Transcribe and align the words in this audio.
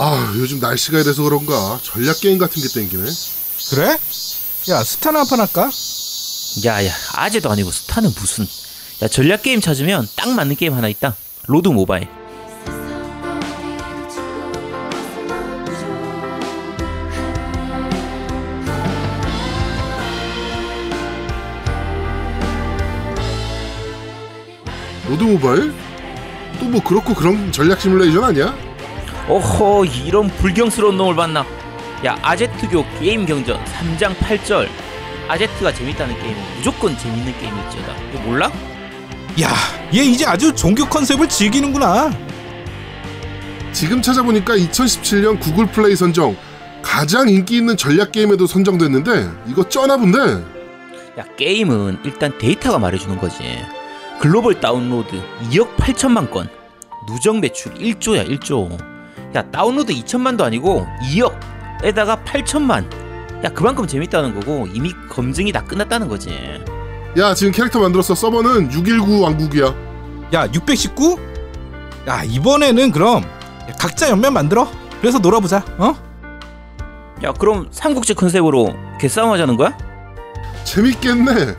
아, 0.00 0.32
요즘 0.36 0.60
날씨가 0.60 1.00
이래서 1.00 1.22
그런가 1.22 1.80
전략 1.82 2.20
게임 2.20 2.38
같은 2.38 2.62
게 2.62 2.68
땡기네. 2.68 3.02
그래? 3.70 3.98
야, 4.70 4.84
스타나 4.84 5.20
한판 5.20 5.40
할까? 5.40 5.70
야야 6.64 6.92
아재도 7.14 7.50
아니고 7.50 7.70
스타는 7.70 8.12
무슨 8.16 8.46
야 9.02 9.08
전략 9.08 9.42
게임 9.42 9.60
찾으면 9.60 10.08
딱 10.16 10.30
맞는 10.30 10.56
게임 10.56 10.72
하나 10.74 10.88
있다 10.88 11.14
로드 11.46 11.68
모바일 11.68 12.08
로드 25.08 25.22
모바일? 25.24 25.72
또 26.60 26.66
뭐 26.68 26.82
그렇고 26.82 27.14
그런 27.14 27.50
전략 27.52 27.80
시뮬레이션 27.80 28.24
아니야? 28.24 28.67
오호 29.28 29.84
이런 29.84 30.28
불경스러운 30.28 30.96
놈을 30.96 31.14
봤나? 31.14 31.44
야 32.06 32.16
아제트교 32.22 32.84
게임 32.98 33.26
경전 33.26 33.62
3장 33.64 34.16
8절. 34.16 34.68
아제트가 35.28 35.72
재밌다는 35.72 36.18
게임은 36.18 36.42
무조건 36.56 36.96
재밌는 36.96 37.38
게임일지어다. 37.38 37.94
이거 38.10 38.22
몰라? 38.22 38.50
야, 39.42 39.50
얘 39.94 40.02
이제 40.04 40.24
아주 40.24 40.54
종교 40.54 40.86
컨셉을 40.86 41.28
즐기는구나. 41.28 42.10
지금 43.72 44.00
찾아보니까 44.00 44.56
2017년 44.56 45.38
구글 45.38 45.66
플레이 45.66 45.94
선정. 45.94 46.34
가장 46.82 47.28
인기 47.28 47.58
있는 47.58 47.76
전략 47.76 48.12
게임에도 48.12 48.46
선정됐는데 48.46 49.28
이거 49.48 49.68
쩌나 49.68 49.98
본데. 49.98 50.18
야 51.18 51.24
게임은 51.36 51.98
일단 52.04 52.36
데이터가 52.38 52.78
말해주는 52.78 53.18
거지. 53.18 53.58
글로벌 54.20 54.58
다운로드 54.58 55.20
2억 55.50 55.76
8천만 55.76 56.30
건. 56.30 56.48
누적 57.06 57.38
매출 57.38 57.74
1조야 57.74 58.26
1조 58.38 58.97
야 59.34 59.42
다운로드 59.50 59.92
2천만도 59.92 60.42
아니고 60.42 60.86
2억에다가 61.02 62.24
8천만 62.24 62.84
야 63.44 63.48
그만큼 63.50 63.86
재밌다는 63.86 64.34
거고 64.34 64.66
이미 64.72 64.92
검증이 65.10 65.52
다 65.52 65.62
끝났다는 65.64 66.08
거지 66.08 66.30
야, 67.16 67.34
지금 67.34 67.52
캐릭터 67.52 67.80
만들었어. 67.80 68.14
서버는 68.14 68.70
619 68.70 69.22
왕국이야. 69.22 69.74
야, 70.34 70.46
619? 70.52 71.18
야, 72.06 72.22
이번에는 72.22 72.92
그럼 72.92 73.24
각자 73.80 74.08
연면 74.10 74.34
만들어. 74.34 74.70
그래서 75.00 75.18
놀아보자. 75.18 75.64
어? 75.78 75.94
야 77.24 77.32
그럼 77.32 77.66
삼국지 77.72 78.14
컨셉으로 78.14 78.76
개싸움 79.00 79.32
하자는 79.32 79.56
거야? 79.56 79.76
재밌겠네. 80.64 81.56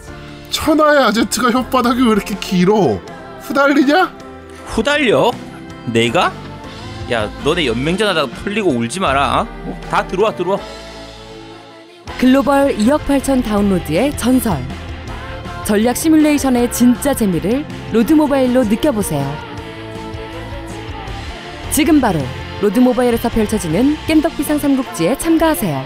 천하의 0.52 1.04
아제트가 1.06 1.50
혓바닥이 1.50 2.06
왜 2.06 2.11
이렇게 2.14 2.36
길어? 2.39 3.00
후달리냐? 3.42 4.14
후달려? 4.67 5.31
내가? 5.88 6.31
야 7.12 7.32
너네 7.44 7.66
연맹전 7.66 8.08
하다가 8.10 8.28
털리고 8.28 8.70
울지 8.70 9.00
마라 9.00 9.48
어? 9.66 9.82
다 9.90 10.06
들어와 10.06 10.36
들어와 10.36 10.60
글로벌 12.20 12.76
2억 12.76 13.00
8천 13.06 13.42
다운로드의 13.46 14.18
전설. 14.18 14.58
전략 15.66 15.96
시뮬레이션의 15.96 16.70
진짜 16.70 17.14
재미를 17.14 17.66
로드 17.94 18.12
모바일로 18.12 18.66
느껴보세요. 18.66 19.26
지금 21.72 22.02
바로 22.02 22.20
로드 22.62 22.82
모바일에서 22.82 23.30
펼쳐지는 23.30 23.96
겜덕비상 24.06 24.59
삼국지에 24.60 25.18
참가하세요. 25.18 25.82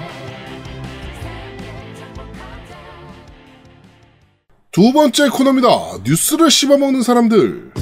두 4.71 4.91
번째 4.91 5.29
코너입니다. 5.29 5.69
뉴스를 6.03 6.49
씹어먹는 6.49 7.03
사람들. 7.03 7.73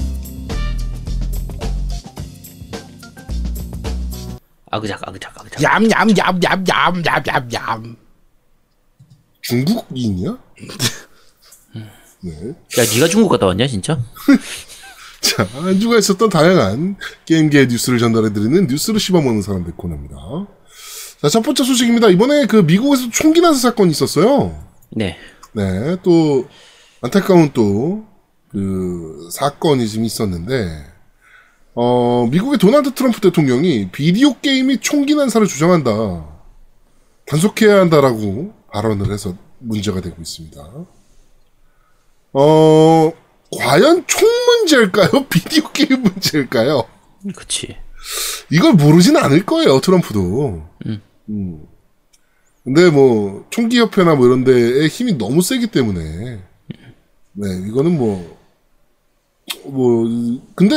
아그작 4.72 5.08
아그작 5.08 5.40
아그작. 5.40 5.62
얌얌얌얌얌얌얌. 5.64 7.96
중국인이야? 9.42 10.38
네. 12.24 12.32
야, 12.32 12.84
네가 12.94 13.08
중국 13.08 13.30
갔다 13.30 13.48
왔냐, 13.48 13.68
진짜? 13.68 14.00
자, 15.22 15.44
한 15.44 15.80
주가 15.80 15.98
있었던 15.98 16.30
다양한 16.30 16.96
게임계의 17.26 17.68
뉴스를 17.68 18.00
전달해드리는 18.00 18.68
뉴스를 18.68 19.00
씹어먹는 19.00 19.42
사람들 19.42 19.74
코너입니다. 19.76 20.16
자, 21.22 21.30
첫 21.30 21.42
번째 21.42 21.64
소식입니다. 21.64 22.10
이번에 22.10 22.46
그 22.46 22.58
미국에서 22.58 23.10
총기 23.12 23.42
난사 23.42 23.70
사건이 23.70 23.92
있었어요. 23.92 24.64
네. 24.92 25.18
네, 25.54 25.98
또 26.04 26.48
안타까운 27.02 27.52
또 27.54 28.12
그 28.52 29.30
사건이 29.32 29.88
좀 29.88 30.04
있었는데 30.04 30.86
어, 31.74 32.28
미국의 32.30 32.60
도널드 32.60 32.94
트럼프 32.94 33.22
대통령이 33.22 33.90
비디오 33.92 34.38
게임이 34.40 34.80
총기 34.80 35.16
난사를 35.16 35.48
주장한다. 35.48 35.92
단속해야 37.26 37.80
한다라고 37.80 38.54
발언을 38.74 39.12
해서 39.12 39.36
문제가 39.60 40.02
되고 40.02 40.16
있습니다. 40.22 40.62
어, 42.34 43.12
과연 43.58 44.06
총 44.08 44.30
문제일까요? 44.30 45.26
비디오 45.30 45.72
게임 45.72 46.04
문제일까요? 46.04 46.84
그치 47.36 47.78
이걸 48.52 48.74
모르진 48.74 49.16
않을 49.16 49.46
거예요, 49.46 49.80
트럼프도. 49.80 50.68
음. 50.86 51.02
음. 51.30 51.66
근데 52.64 52.90
뭐, 52.90 53.46
총기협회나 53.50 54.16
뭐 54.16 54.28
이런 54.28 54.44
데에 54.44 54.88
힘이 54.88 55.18
너무 55.18 55.42
세기 55.42 55.68
때문에, 55.68 56.42
네, 57.34 57.48
이거는 57.68 57.98
뭐, 57.98 58.38
뭐, 59.66 60.06
근데 60.56 60.76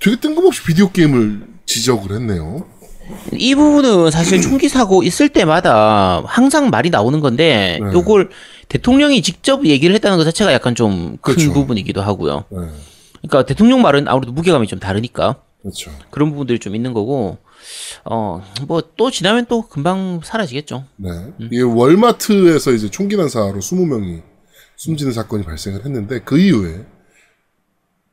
되게 0.00 0.18
뜬금없이 0.18 0.62
비디오 0.64 0.90
게임을 0.90 1.46
지적을 1.66 2.16
했네요. 2.16 2.66
이 3.32 3.54
부분은 3.54 4.10
사실 4.10 4.40
총기 4.40 4.68
사고 4.68 5.02
있을 5.02 5.28
때마다 5.28 6.22
항상 6.26 6.70
말이 6.70 6.90
나오는 6.90 7.18
건데 7.20 7.78
네. 7.82 7.92
요걸 7.92 8.30
대통령이 8.68 9.20
직접 9.22 9.66
얘기를 9.66 9.94
했다는 9.96 10.16
것 10.16 10.24
자체가 10.24 10.52
약간 10.52 10.74
좀큰 10.74 11.18
그렇죠. 11.20 11.52
부분이기도 11.52 12.02
하고요. 12.02 12.44
네, 12.50 12.58
그러니까 13.18 13.44
대통령 13.44 13.82
말은 13.82 14.06
아무래도 14.06 14.32
무게감이 14.32 14.68
좀 14.68 14.78
다르니까 14.78 15.42
그렇죠. 15.60 15.90
그런 16.10 16.30
부분들이 16.30 16.60
좀 16.60 16.76
있는 16.76 16.92
거고 16.92 17.38
어뭐 18.04 18.82
또 18.96 19.10
지나면 19.10 19.46
또 19.48 19.66
금방 19.68 20.20
사라지겠죠. 20.22 20.84
네. 20.96 21.10
이게 21.38 21.62
월마트에서 21.62 22.70
이제 22.72 22.88
총기 22.90 23.16
난사로 23.16 23.58
20명이 23.58 24.22
숨지는 24.76 25.12
사건이 25.12 25.44
발생을 25.44 25.84
했는데, 25.84 26.20
그 26.24 26.38
이후에 26.38 26.86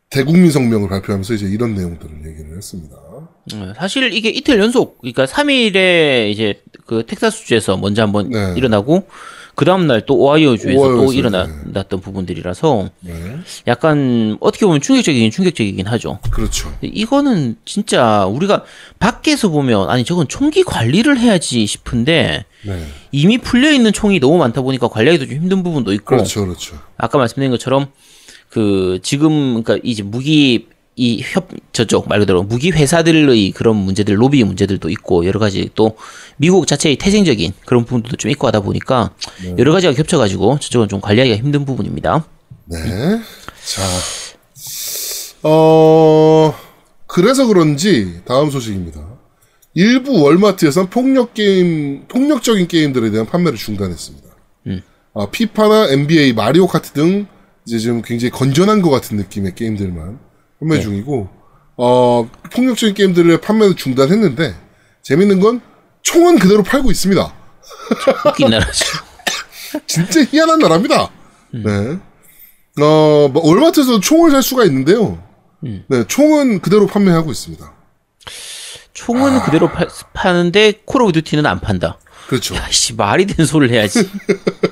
대국민 0.10 0.52
성명을 0.52 0.88
발표하면서 0.90 1.34
이제 1.34 1.46
이런 1.48 1.76
내용들을 1.76 2.12
얘기를 2.26 2.56
했습니다. 2.56 2.96
어, 2.96 3.74
사실 3.78 4.12
이게 4.14 4.30
이틀 4.30 4.60
연속 4.60 5.00
그러니까 5.02 5.26
3일에 5.26 6.30
이제 6.30 6.62
그 6.86 7.06
텍사스주에서 7.06 7.78
먼저 7.78 8.02
한번 8.04 8.30
네. 8.30 8.54
일어나고 8.56 9.08
그 9.56 9.66
다음 9.66 9.88
날 9.88 10.06
또 10.06 10.16
오하이오주에서 10.16 10.78
또 10.80 10.88
오하이오에서, 10.88 11.14
일어났던 11.14 12.00
부분들이라서 12.00 12.90
네. 13.02 13.14
약간 13.66 14.38
어떻게 14.40 14.66
보면 14.66 14.82
충격적이긴 14.82 15.32
충격적이긴 15.32 15.88
하죠. 15.88 16.20
그렇죠. 16.30 16.72
이거는 16.82 17.58
진짜 17.66 18.26
우리가 18.28 18.64
밖에서 19.00 19.50
보면 19.50 19.90
아니 19.90 20.06
저건 20.06 20.28
총기 20.28 20.64
관리를 20.64 21.18
해야지 21.20 21.66
싶은데 21.66 22.46
네. 22.66 22.88
이미 23.12 23.40
풀려 23.40 23.72
있는 23.72 23.92
총이 23.92 24.20
너무 24.20 24.38
많다 24.38 24.62
보니까 24.62 24.88
관리하기도 24.90 25.26
좀 25.26 25.36
힘든 25.36 25.64
부분도 25.64 25.92
있고 25.94 26.06
그렇죠, 26.06 26.46
그렇죠. 26.46 26.78
아까 26.98 27.18
말씀드린 27.18 27.50
것처럼 27.52 27.88
그 28.58 29.00
지금 29.04 29.62
그러니까 29.62 29.78
이제 29.84 30.02
무기 30.02 30.68
이 30.96 31.22
협 31.36 31.50
저쪽 31.74 32.08
말 32.10 32.18
그대로 32.20 32.42
무기 32.42 32.72
회사들의 32.72 33.52
그런 33.52 33.76
문제들 33.76 34.20
로비 34.20 34.44
문제들도 34.44 34.90
있고 34.90 35.28
여러 35.28 35.40
가지 35.40 35.70
또 35.76 35.96
미국 36.38 36.66
자체의 36.66 36.96
태생적인 36.96 37.54
그런 37.68 37.86
부분도 37.86 38.16
좀 38.16 38.32
있고 38.32 38.48
하다 38.48 38.62
보니까 38.62 39.12
여러 39.60 39.74
가지가 39.74 39.94
겹쳐가지고 39.94 40.58
저쪽은 40.60 40.88
좀 40.90 41.00
관리하기가 41.00 41.38
힘든 41.38 41.66
부분입니다. 41.66 42.26
네. 42.66 42.80
자, 43.64 43.82
어, 45.44 46.56
그래서 47.06 47.46
그런지 47.46 48.22
다음 48.26 48.50
소식입니다. 48.50 49.00
일부 49.76 50.20
월마트에선 50.24 50.90
폭력 50.90 51.36
게임, 51.36 52.06
폭력적인 52.08 52.68
게임들에 52.68 53.12
대한 53.12 53.28
판매를 53.28 53.56
중단했습니다. 53.58 54.28
아, 55.14 55.28
피파나 55.32 55.90
NBA, 55.92 56.34
마리오 56.34 56.66
카트 56.66 56.92
등 56.92 57.28
이제 57.68 57.80
좀 57.80 58.02
굉장히 58.02 58.32
건전한 58.32 58.82
것 58.82 58.90
같은 58.90 59.18
느낌의 59.18 59.54
게임들만 59.56 60.20
판매 60.60 60.80
중이고, 60.80 61.28
어, 61.76 62.30
폭력적인 62.54 62.96
게임들의 62.96 63.42
판매는 63.42 63.76
중단했는데, 63.76 64.56
재밌는 65.04 65.42
건 65.42 65.60
총은 66.02 66.40
그대로 66.40 66.64
팔고 66.64 66.90
있습니다. 66.90 67.34
웃긴 68.26 68.50
나라죠. 68.52 68.86
진짜 69.86 70.24
희한한 70.24 70.60
나라입니다. 70.60 71.10
네. 71.54 71.98
어, 72.82 73.28
뭐, 73.28 73.46
월마트에서 73.46 74.00
총을 74.00 74.32
살 74.32 74.42
수가 74.42 74.64
있는데요. 74.64 75.22
네, 75.60 76.06
총은 76.08 76.62
그대로 76.62 76.88
판매하고 76.88 77.32
있습니다. 77.32 77.74
총은 78.94 79.42
그대로 79.42 79.70
파, 79.70 79.86
파는데 80.14 80.84
콜 80.86 81.02
오브 81.02 81.12
듀티는 81.12 81.46
안 81.46 81.60
판다. 81.60 82.00
그렇죠. 82.28 82.56
야 82.56 82.68
씨 82.72 82.94
말이 82.96 83.26
되는 83.26 83.46
소리를 83.46 83.76
해야지. 83.76 84.10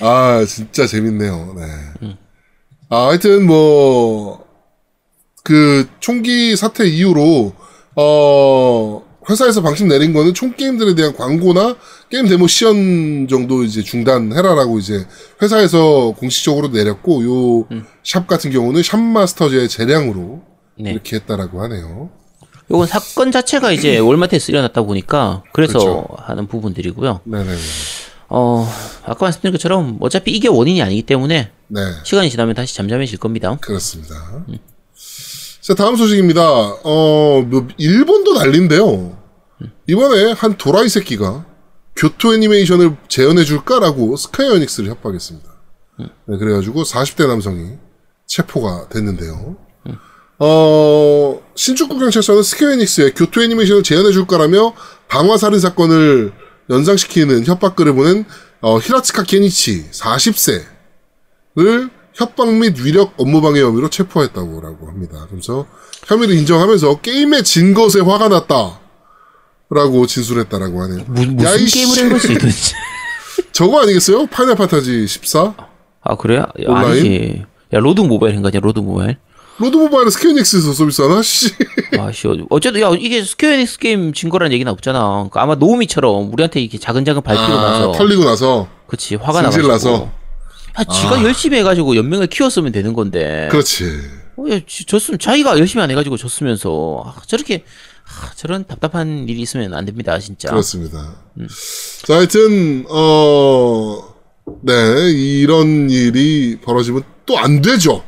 아, 0.00 0.44
진짜 0.46 0.86
재밌네요. 0.86 1.54
네. 1.56 2.16
아, 2.88 3.08
하여튼 3.08 3.46
뭐, 3.46 4.46
그, 5.42 5.88
총기 6.00 6.56
사태 6.56 6.86
이후로, 6.86 7.52
어, 7.96 9.06
회사에서 9.28 9.62
방침 9.62 9.88
내린 9.88 10.12
거는 10.12 10.34
총 10.34 10.54
게임들에 10.54 10.94
대한 10.94 11.16
광고나 11.16 11.76
게임 12.10 12.28
데모 12.28 12.46
시연 12.46 13.26
정도 13.28 13.64
이제 13.64 13.82
중단해라라고 13.82 14.78
이제 14.78 15.04
회사에서 15.42 16.14
공식적으로 16.16 16.68
내렸고 16.68 17.24
요샵 17.24 18.26
같은 18.28 18.50
경우는 18.50 18.82
샵 18.82 18.98
마스터즈의 18.98 19.68
재량으로 19.68 20.42
네. 20.78 20.92
이렇게 20.92 21.16
했다라고 21.16 21.62
하네요. 21.62 22.10
요건 22.70 22.86
사건 22.86 23.32
자체가 23.32 23.72
이제 23.72 23.98
월마트에 24.00 24.38
쓰려놨다 24.38 24.82
보니까 24.82 25.42
그래서 25.52 25.78
그렇죠. 25.78 26.06
하는 26.18 26.46
부분들이고요. 26.46 27.20
네네네. 27.24 27.56
어 28.28 28.68
아까 29.04 29.26
말씀드린 29.26 29.52
것처럼 29.52 29.98
어차피 30.00 30.32
이게 30.32 30.48
원인이 30.48 30.82
아니기 30.82 31.02
때문에 31.02 31.50
네. 31.68 31.80
시간이 32.04 32.30
지나면 32.30 32.54
다시 32.54 32.74
잠잠해질 32.74 33.18
겁니다. 33.18 33.56
그렇습니다. 33.60 34.44
자, 35.60 35.74
다음 35.74 35.96
소식입니다. 35.96 36.42
어, 36.84 37.42
뭐, 37.44 37.66
일본도 37.76 38.34
난린데요. 38.34 39.18
이번에 39.88 40.32
한 40.32 40.56
도라이 40.56 40.88
새끼가 40.88 41.44
교토 41.96 42.34
애니메이션을 42.34 42.96
재현해줄까라고 43.08 44.16
스퀘어 44.16 44.54
에닉스를 44.56 44.90
협박했습니다. 44.90 45.50
네, 45.98 46.38
그래가지고 46.38 46.84
40대 46.84 47.26
남성이 47.26 47.78
체포가 48.26 48.88
됐는데요. 48.90 49.56
어, 50.38 51.40
신주쿠 51.54 51.98
경찰서는 51.98 52.42
스퀘어 52.42 52.72
에닉스에 52.72 53.10
교토 53.12 53.42
애니메이션을 53.42 53.82
재현해줄까라며 53.82 54.74
방화살인 55.08 55.58
사건을 55.58 56.32
연상시키는 56.70 57.44
협박글을 57.46 57.94
보낸 57.94 58.24
어, 58.60 58.78
히라츠카 58.78 59.22
케니치 59.24 59.90
40세를 59.92 61.90
협박 62.14 62.54
및 62.54 62.78
위력 62.82 63.12
업무방해 63.18 63.60
혐의로 63.60 63.90
체포했다고 63.90 64.60
라고 64.60 64.88
합니다. 64.88 65.26
그래서 65.30 65.66
혐의를 66.06 66.34
인정하면서 66.36 67.00
게임에 67.00 67.42
진 67.42 67.74
것에 67.74 68.00
화가 68.00 68.28
났다. 68.28 68.80
라고 69.68 70.06
진술했다라고 70.06 70.82
하네요. 70.82 71.04
무, 71.08 71.26
무슨 71.26 71.42
야, 71.44 71.54
이 71.56 71.64
게임을 71.66 71.94
씨. 71.94 72.00
한 72.00 72.08
거지 72.12 72.28
도대체? 72.34 72.74
저거 73.52 73.82
아니겠어요? 73.82 74.26
파이널 74.26 74.54
판타지 74.54 75.06
14? 75.06 75.54
아 76.02 76.16
그래요? 76.16 76.46
온라인? 76.66 76.86
아니지. 76.90 77.44
야 77.74 77.78
로드 77.80 78.00
모바일 78.02 78.36
한 78.36 78.42
거냐 78.42 78.60
로드 78.60 78.78
모바일? 78.78 79.18
로드 79.58 79.76
모바일은 79.76 80.10
스퀘어닉스에서 80.10 80.72
서비스 80.72 81.00
하나? 81.02 81.22
씨. 81.22 81.50
아씨 81.98 82.28
어쨌든 82.50 82.82
야 82.82 82.90
이게 82.98 83.22
스퀘어닉스 83.22 83.78
게임 83.78 84.12
진 84.12 84.28
거라는 84.28 84.52
얘기는 84.52 84.70
없잖아. 84.70 85.00
그러니까 85.14 85.42
아마 85.42 85.54
노우미처럼 85.54 86.32
우리한테 86.32 86.60
이렇게 86.60 86.78
자근자근 86.78 87.22
나서 87.56 87.92
아, 87.94 87.96
털리고 87.96 88.24
나서. 88.24 88.68
그치 88.86 89.14
화가 89.14 89.40
나가지고. 89.42 89.68
나서. 89.68 90.10
야 90.78 90.84
지가 90.84 91.22
열심히 91.22 91.58
해가지고 91.58 91.96
연맹을 91.96 92.26
키웠으면 92.26 92.70
되는 92.72 92.92
건데. 92.92 93.48
그렇지. 93.50 93.84
어, 94.36 94.44
야, 94.50 94.60
졌으면 94.66 95.18
자기가 95.18 95.58
열심히 95.58 95.82
안 95.82 95.90
해가지고 95.90 96.18
졌으면서 96.18 97.02
아, 97.06 97.14
저렇게 97.26 97.64
아, 98.04 98.30
저런 98.36 98.66
답답한 98.66 99.26
일이 99.26 99.40
있으면 99.40 99.72
안 99.72 99.86
됩니다 99.86 100.18
진짜. 100.18 100.50
그렇습니다. 100.50 101.14
자, 102.04 102.16
하여튼, 102.16 102.84
어, 102.90 104.14
네, 104.62 105.10
이런 105.10 105.88
일이 105.88 106.58
벌어지면 106.62 107.02
또 107.24 107.38
안 107.38 107.62
되죠. 107.62 108.04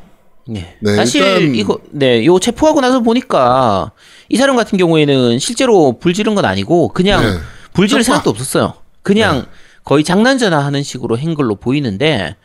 네. 0.49 0.77
네, 0.81 0.97
사실 0.97 1.23
일단- 1.23 1.55
이거 1.55 1.79
네, 1.91 2.25
요 2.25 2.39
체포하고 2.39 2.81
나서 2.81 3.01
보니까 3.01 3.93
이 4.29 4.37
사람 4.37 4.57
같은 4.57 4.79
경우에는 4.79 5.39
실제로 5.39 5.99
불 5.99 6.15
지른 6.15 6.35
건 6.35 6.45
아니고 6.45 6.89
그냥 6.89 7.23
네. 7.23 7.39
불 7.75 7.87
지를 7.87 8.01
협박. 8.03 8.05
생각도 8.07 8.31
없었어요. 8.31 8.75
그냥 9.03 9.47
거의 9.85 10.05
장난전화 10.05 10.59
하는 10.59 10.83
식으로 10.83 11.17
한 11.19 11.35
걸로 11.35 11.55
보이는데 11.57 12.37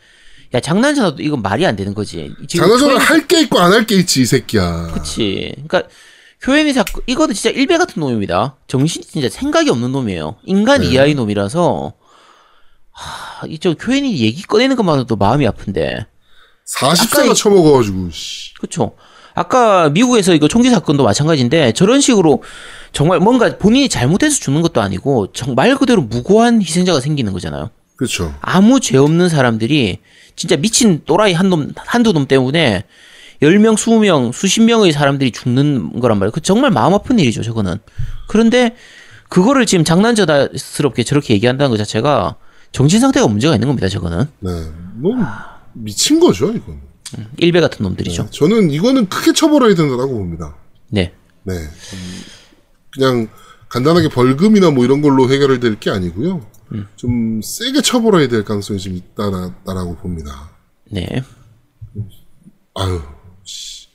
야 0.54 0.60
장난전화도 0.60 1.22
이건 1.22 1.42
말이 1.42 1.66
안 1.66 1.76
되는 1.76 1.94
거지. 1.94 2.32
장난전화 2.48 2.94
교회- 2.94 3.04
할게 3.04 3.40
있고 3.42 3.58
안 3.58 3.72
할 3.72 3.86
게 3.86 3.96
있지, 3.96 4.22
이 4.22 4.26
새끼야. 4.26 4.88
그치. 4.92 5.52
그러니까 5.66 5.82
교회니 6.42 6.72
사건 6.74 7.02
이거는 7.06 7.34
진짜 7.34 7.50
일배 7.50 7.78
같은 7.78 8.00
놈입니다. 8.00 8.56
정신이 8.68 9.04
진짜 9.06 9.28
생각이 9.30 9.70
없는 9.70 9.92
놈이에요. 9.92 10.36
인간 10.44 10.82
네. 10.82 10.88
이하의 10.88 11.14
놈이라서 11.14 11.94
하, 12.92 13.46
이저 13.48 13.74
교회니 13.74 14.18
얘기 14.20 14.42
꺼내는 14.42 14.76
것만으로도 14.76 15.16
마음이 15.16 15.46
아픈데. 15.46 16.06
40세가 16.66 17.18
아까 17.22 17.32
이- 17.32 17.34
처먹어가지고, 17.34 18.10
씨. 18.10 18.54
그렇죠. 18.54 18.92
아까 19.34 19.88
미국에서 19.90 20.32
이거 20.34 20.46
총기 20.48 20.70
사건도 20.70 21.02
마찬가지인데 21.02 21.72
저런 21.72 22.00
식으로 22.00 22.42
정말 22.92 23.18
뭔가 23.18 23.58
본인이 23.58 23.88
잘못해서 23.88 24.38
죽는 24.38 24.62
것도 24.62 24.80
아니고 24.80 25.32
정말 25.32 25.74
그대로 25.76 26.02
무고한 26.02 26.62
희생자가 26.62 27.00
생기는 27.00 27.32
거잖아요. 27.32 27.70
그렇죠. 27.96 28.32
아무 28.40 28.78
죄 28.80 28.96
없는 28.96 29.28
사람들이 29.28 29.98
진짜 30.36 30.56
미친 30.56 31.02
또라이 31.04 31.32
한 31.32 31.50
놈, 31.50 31.72
한두 31.76 32.12
놈 32.12 32.26
때문에 32.26 32.84
10명, 33.42 33.74
20명, 33.74 34.32
수십 34.32 34.62
명의 34.62 34.92
사람들이 34.92 35.32
죽는 35.32 35.98
거란 36.00 36.18
말이에요. 36.18 36.30
그 36.30 36.40
정말 36.40 36.70
마음 36.70 36.94
아픈 36.94 37.18
일이죠, 37.18 37.42
저거는. 37.42 37.78
그런데 38.28 38.76
그거를 39.28 39.66
지금 39.66 39.84
장난전화스럽게 39.84 41.02
저렇게 41.02 41.34
얘기한다는 41.34 41.70
것 41.70 41.76
자체가 41.76 42.36
정신 42.70 43.00
상태가 43.00 43.26
문제가 43.26 43.54
있는 43.54 43.66
겁니다, 43.68 43.88
저거는. 43.88 44.26
네. 44.40 44.50
뭐, 44.94 45.12
미친 45.74 46.20
거죠, 46.20 46.50
이건. 46.52 46.80
일배 47.36 47.60
같은 47.60 47.82
놈들이죠. 47.84 48.30
저는 48.30 48.70
이거는 48.70 49.08
크게 49.08 49.32
처벌해야 49.32 49.74
된다고 49.74 50.08
봅니다. 50.08 50.56
네. 50.88 51.12
네. 51.44 51.54
음, 51.54 52.20
그냥 52.90 53.28
간단하게 53.68 54.08
벌금이나 54.08 54.70
뭐 54.70 54.84
이런 54.84 55.00
걸로 55.02 55.30
해결을 55.30 55.60
될 55.60 55.78
게 55.78 55.90
아니고요. 55.90 56.46
좀 56.96 57.40
세게 57.42 57.82
처벌해야 57.82 58.28
될 58.28 58.44
가능성이 58.44 58.78
좀 58.80 58.94
있다라고 58.96 59.96
봅니다. 59.96 60.50
네. 60.90 61.06
아유. 62.74 63.00
씨. 63.44 63.86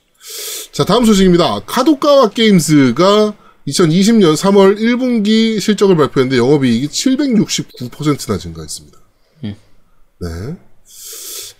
자, 0.72 0.84
다음 0.84 1.04
소식입니다. 1.04 1.60
카도카와 1.66 2.30
게임즈가 2.30 3.34
2020년 3.68 4.34
3월 4.36 4.78
1분기 4.78 5.60
실적을 5.60 5.96
발표했는데 5.96 6.38
영업이익이 6.38 6.88
769%나 6.88 8.38
증가했습니다. 8.38 8.98
네. 9.42 9.56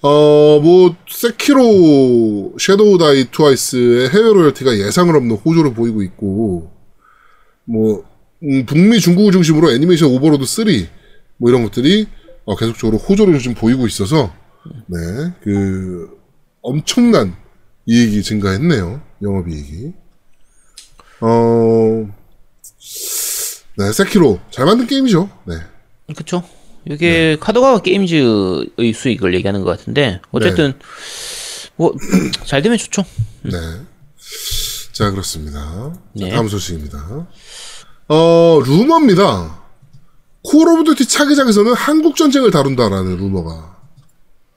어, 0.02 0.58
뭐, 0.60 0.96
세키로, 1.08 2.54
섀도우 2.58 2.96
다이 2.98 3.30
트와이스의 3.30 4.08
해외 4.10 4.32
로열티가 4.32 4.78
예상을 4.78 5.14
넘는 5.14 5.36
호조를 5.36 5.74
보이고 5.74 6.02
있고, 6.02 6.72
뭐, 7.64 8.04
음, 8.42 8.64
북미 8.64 8.98
중국을 8.98 9.32
중심으로 9.32 9.70
애니메이션 9.72 10.10
오버로드 10.10 10.46
3, 10.46 10.64
뭐 11.36 11.50
이런 11.50 11.62
것들이 11.62 12.06
어, 12.46 12.56
계속적으로 12.56 12.96
호조를 12.98 13.38
좀 13.40 13.54
보이고 13.54 13.86
있어서, 13.86 14.32
네, 14.86 14.98
그, 15.42 16.08
엄청난 16.62 17.34
이익이 17.86 18.22
증가했네요. 18.22 19.02
영업이익이. 19.22 19.92
어, 21.20 22.08
네, 23.76 23.92
세키로. 23.92 24.40
잘 24.50 24.64
만든 24.66 24.86
게임이죠. 24.86 25.28
네. 25.46 25.54
그쵸. 26.14 26.42
이게 26.86 27.36
카도카와 27.40 27.80
게임즈의 27.80 28.92
수익을 28.94 29.34
얘기하는 29.34 29.62
것 29.62 29.70
같은데 29.76 30.20
어쨌든 30.30 30.72
뭐 31.76 31.94
잘 32.44 32.62
되면 32.62 32.78
좋죠. 32.78 33.04
네. 33.42 33.52
자, 34.92 35.10
그렇습니다. 35.10 35.60
자, 35.60 35.92
네. 36.12 36.30
다음 36.30 36.48
소식입니다. 36.48 37.26
어, 38.08 38.60
루머입니다. 38.64 39.60
콜 40.42 40.68
오브 40.68 40.84
듀티 40.84 41.06
차기작에서는 41.06 41.74
한국 41.74 42.16
전쟁을 42.16 42.50
다룬다라는 42.50 43.16
루머가 43.16 43.78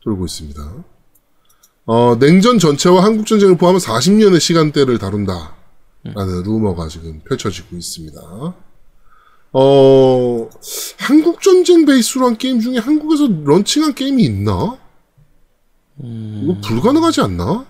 돌고 0.04 0.26
있습니다. 0.26 0.74
어, 1.86 2.18
냉전 2.20 2.60
전체와 2.60 3.04
한국 3.04 3.26
전쟁을 3.28 3.58
포함한 3.58 3.82
40년의 3.82 4.40
시간대를 4.40 4.98
다룬다라는 4.98 6.44
루머가 6.44 6.88
지금 6.88 7.22
펼쳐지고 7.28 7.76
있습니다. 7.76 8.22
어, 9.54 10.50
한국 10.98 11.42
전쟁 11.42 11.86
베이스로 11.86 12.26
한 12.26 12.38
게임 12.38 12.60
중에 12.60 12.78
한국에서 12.80 13.28
런칭한 13.46 13.94
게임이 13.94 14.24
있나? 14.24 14.78
이거 16.04 16.58
불가능하지 16.66 17.22
않나? 17.22 17.66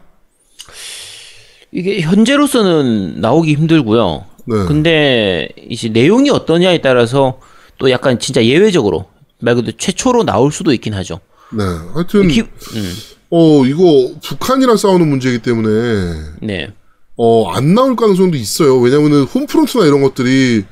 이게 1.71 2.01
현재로서는 2.01 3.19
나오기 3.19 3.53
힘들고요. 3.55 4.25
네. 4.45 4.55
근데 4.65 5.49
이제 5.69 5.89
내용이 5.89 6.29
어떠냐에 6.29 6.81
따라서 6.81 7.39
또 7.77 7.89
약간 7.91 8.19
진짜 8.19 8.43
예외적으로 8.45 9.05
말 9.39 9.55
그대로 9.55 9.75
최초로 9.77 10.23
나올 10.23 10.51
수도 10.51 10.71
있긴 10.73 10.93
하죠. 10.93 11.19
네. 11.51 11.63
하여튼, 11.93 12.27
기- 12.29 12.41
음, 12.41 12.93
어, 13.29 13.65
이거 13.65 14.11
북한이랑 14.23 14.77
싸우는 14.77 15.07
문제이기 15.07 15.39
때문에, 15.39 16.13
네. 16.41 16.69
어, 17.17 17.51
안 17.51 17.73
나올 17.75 17.95
가능성도 17.95 18.37
있어요. 18.37 18.79
왜냐면은 18.79 19.23
홈프론트나 19.23 19.85
이런 19.85 20.01
것들이, 20.01 20.63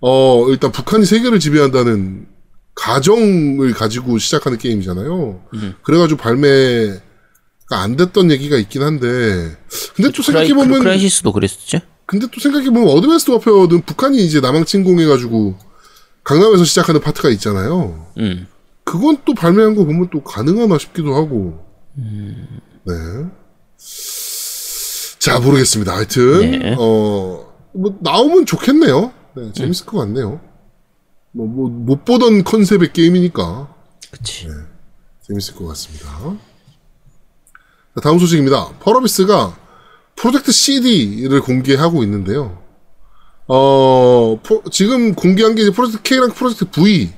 어, 0.00 0.46
일단 0.48 0.72
북한이 0.72 1.04
세계를 1.04 1.40
지배한다는 1.40 2.26
가정을 2.74 3.72
가지고 3.72 4.18
시작하는 4.18 4.58
게임이잖아요. 4.58 5.42
그래가지고 5.82 6.20
발매가 6.20 7.00
안 7.70 7.96
됐던 7.96 8.30
얘기가 8.30 8.56
있긴 8.58 8.82
한데, 8.82 9.56
근데 9.94 10.10
또 10.12 10.22
크라이, 10.22 10.46
생각해보면, 10.46 10.80
크라이시스도 10.80 11.32
그랬었죠. 11.32 11.78
근데 12.04 12.26
또 12.32 12.40
생각해보면 12.40 12.88
어드밴스드 12.88 13.30
워페어는 13.32 13.82
북한이 13.82 14.18
이제 14.24 14.40
남한 14.40 14.64
침공해가지고 14.64 15.58
강남에서 16.22 16.64
시작하는 16.64 17.00
파트가 17.00 17.30
있잖아요. 17.30 18.06
음. 18.18 18.46
그건 18.84 19.18
또 19.24 19.34
발매한 19.34 19.74
거 19.74 19.84
보면 19.84 20.10
또 20.12 20.22
가능하나 20.22 20.78
싶기도 20.78 21.16
하고. 21.16 21.64
네. 21.96 22.94
자, 25.18 25.40
모르겠습니다. 25.40 25.92
하여튼, 25.96 26.40
네. 26.60 26.76
어, 26.78 27.52
뭐, 27.72 27.98
나오면 28.00 28.46
좋겠네요. 28.46 29.12
네, 29.36 29.52
재밌을 29.52 29.86
것 29.86 29.98
같네요. 29.98 30.40
뭐, 31.32 31.46
뭐, 31.46 31.68
못 31.68 32.04
보던 32.04 32.44
컨셉의 32.44 32.92
게임이니까 32.92 33.74
그치. 34.10 34.48
재밌을 35.22 35.54
것 35.56 35.66
같습니다. 35.68 36.06
자, 37.94 38.00
다음 38.02 38.18
소식입니다. 38.18 38.78
펄어비스가 38.80 39.56
프로젝트 40.14 40.52
CD를 40.52 41.40
공개하고 41.42 42.02
있는데요. 42.04 42.62
어, 43.48 44.40
포- 44.42 44.62
지금 44.70 45.14
공개한 45.14 45.54
게 45.54 45.62
이제 45.62 45.70
프로젝트 45.70 46.02
K랑 46.02 46.30
프로젝트 46.30 46.64
V. 46.70 47.12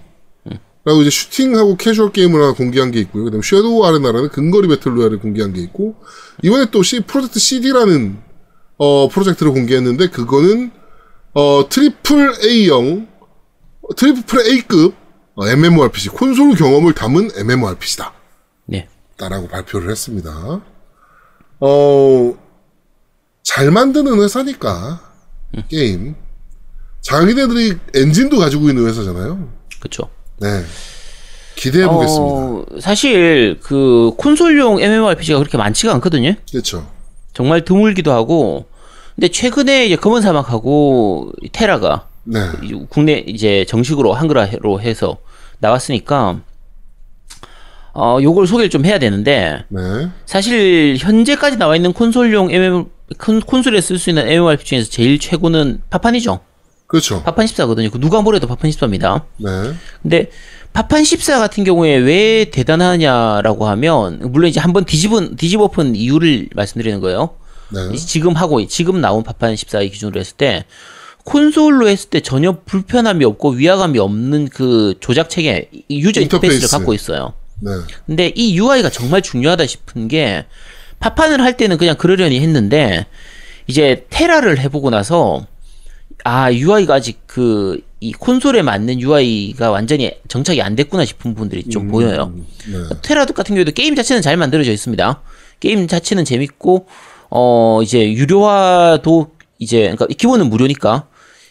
라고 0.84 1.02
이제 1.02 1.10
슈팅하고 1.10 1.76
캐주얼 1.76 2.12
게임을 2.12 2.40
하나 2.42 2.52
공개한 2.54 2.90
게 2.90 2.98
있고요. 3.00 3.24
그 3.24 3.30
다음에 3.30 3.42
섀도우 3.44 3.84
아레나라는 3.84 4.30
근거리 4.30 4.68
배틀로얄을 4.68 5.18
공개한 5.18 5.52
게 5.52 5.60
있고, 5.60 5.96
이번에 6.42 6.70
또 6.70 6.82
C, 6.82 7.00
프로젝트 7.00 7.38
CD라는, 7.38 8.16
어, 8.78 9.08
프로젝트를 9.08 9.52
공개했는데, 9.52 10.08
그거는, 10.08 10.70
어, 11.38 11.68
triple 11.68 12.34
A형, 12.44 13.06
triple 13.96 14.44
A급 14.50 14.96
어, 15.36 15.46
MMORPG, 15.46 16.08
콘솔 16.08 16.56
경험을 16.56 16.94
담은 16.94 17.30
MMORPG다. 17.36 18.12
네. 18.66 18.88
라고 19.18 19.46
발표를 19.46 19.88
했습니다. 19.88 20.60
어, 21.60 22.38
잘 23.44 23.70
만드는 23.70 24.20
회사니까, 24.20 25.00
게임. 25.68 26.16
자기네들이 27.02 27.78
엔진도 27.94 28.38
가지고 28.38 28.68
있는 28.68 28.88
회사잖아요. 28.88 29.48
그쵸. 29.78 30.10
네. 30.40 30.64
기대해 31.54 31.86
보겠습니다. 31.86 32.34
어, 32.34 32.66
사실 32.80 33.60
그 33.62 34.10
콘솔용 34.16 34.80
MMORPG가 34.80 35.38
그렇게 35.38 35.56
많지가 35.56 35.94
않거든요. 35.94 36.34
그렇죠. 36.50 36.90
정말 37.32 37.64
드물기도 37.64 38.10
하고. 38.10 38.66
근데 39.18 39.26
최근에 39.28 39.86
이제 39.86 39.96
검은 39.96 40.22
사막하고 40.22 41.32
테라가 41.50 42.06
네. 42.22 42.38
이- 42.62 42.86
국내 42.88 43.24
이제 43.26 43.64
정식으로 43.66 44.12
한글화로 44.12 44.80
해서 44.80 45.16
나왔으니까 45.58 46.38
어 47.94 48.18
요걸 48.22 48.46
소개를 48.46 48.70
좀 48.70 48.84
해야 48.84 49.00
되는데 49.00 49.64
네. 49.70 49.80
사실 50.24 50.96
현재까지 51.00 51.56
나와 51.56 51.74
있는 51.74 51.92
콘솔용 51.92 52.52
MM 52.52 52.84
콘, 53.18 53.40
콘솔에 53.40 53.80
쓸 53.80 53.98
수 53.98 54.10
있는 54.10 54.28
MMORPG 54.28 54.64
중에서 54.68 54.88
제일 54.88 55.18
최고는 55.18 55.80
파판이죠. 55.90 56.38
그렇죠. 56.86 57.22
파판 57.24 57.44
14거든요. 57.46 57.90
그 57.90 57.98
누가 57.98 58.22
뭐래도 58.22 58.46
파판 58.46 58.70
14입니다. 58.70 59.22
네. 59.38 59.50
근데 60.00 60.30
파판 60.72 61.02
14 61.02 61.40
같은 61.40 61.64
경우에 61.64 61.96
왜 61.96 62.44
대단하냐라고 62.44 63.66
하면 63.66 64.20
물론 64.30 64.48
이제 64.48 64.60
한번 64.60 64.84
뒤집은 64.84 65.34
뒤집어엎은 65.34 65.96
이유를 65.96 66.50
말씀드리는 66.54 67.00
거예요. 67.00 67.30
네. 67.70 67.96
지금 67.96 68.34
하고 68.34 68.64
지금 68.66 69.00
나온 69.00 69.22
파판 69.22 69.54
14의 69.54 69.92
기준으로 69.92 70.20
했을 70.20 70.36
때 70.36 70.64
콘솔로 71.24 71.88
했을 71.88 72.08
때 72.10 72.20
전혀 72.20 72.52
불편함이 72.64 73.24
없고 73.24 73.50
위화감이 73.50 73.98
없는 73.98 74.48
그 74.48 74.94
조작 75.00 75.28
체계 75.28 75.68
이 75.88 76.00
유저 76.00 76.20
인터페이스를 76.22 76.54
인터페이스. 76.64 76.76
갖고 76.76 76.94
있어요. 76.94 77.34
네. 77.60 77.70
근데 78.06 78.32
이 78.34 78.56
UI가 78.56 78.90
정말 78.90 79.20
중요하다 79.20 79.66
싶은 79.66 80.08
게 80.08 80.46
파판을 81.00 81.42
할 81.42 81.56
때는 81.56 81.76
그냥 81.76 81.96
그러려니 81.96 82.40
했는데 82.40 83.06
이제 83.66 84.06
테라를 84.10 84.58
해보고 84.60 84.90
나서 84.90 85.46
아 86.24 86.52
UI가 86.52 86.94
아직 86.94 87.26
그 87.26 87.88
이 88.00 88.12
콘솔에 88.12 88.62
맞는 88.62 89.00
UI가 89.00 89.70
완전히 89.70 90.12
정착이 90.28 90.62
안 90.62 90.76
됐구나 90.76 91.04
싶은 91.04 91.34
부분들이 91.34 91.64
좀 91.64 91.88
보여요. 91.88 92.32
네. 92.68 92.78
테라 93.02 93.24
같은 93.24 93.54
경우에도 93.54 93.72
게임 93.72 93.96
자체는 93.96 94.22
잘 94.22 94.36
만들어져 94.36 94.70
있습니다. 94.70 95.20
게임 95.58 95.88
자체는 95.88 96.24
재밌고 96.24 96.86
어 97.30 97.80
이제 97.82 98.12
유료화도 98.12 99.30
이제 99.58 99.80
그러니까 99.82 100.06
기본은 100.06 100.48
무료니까 100.48 101.06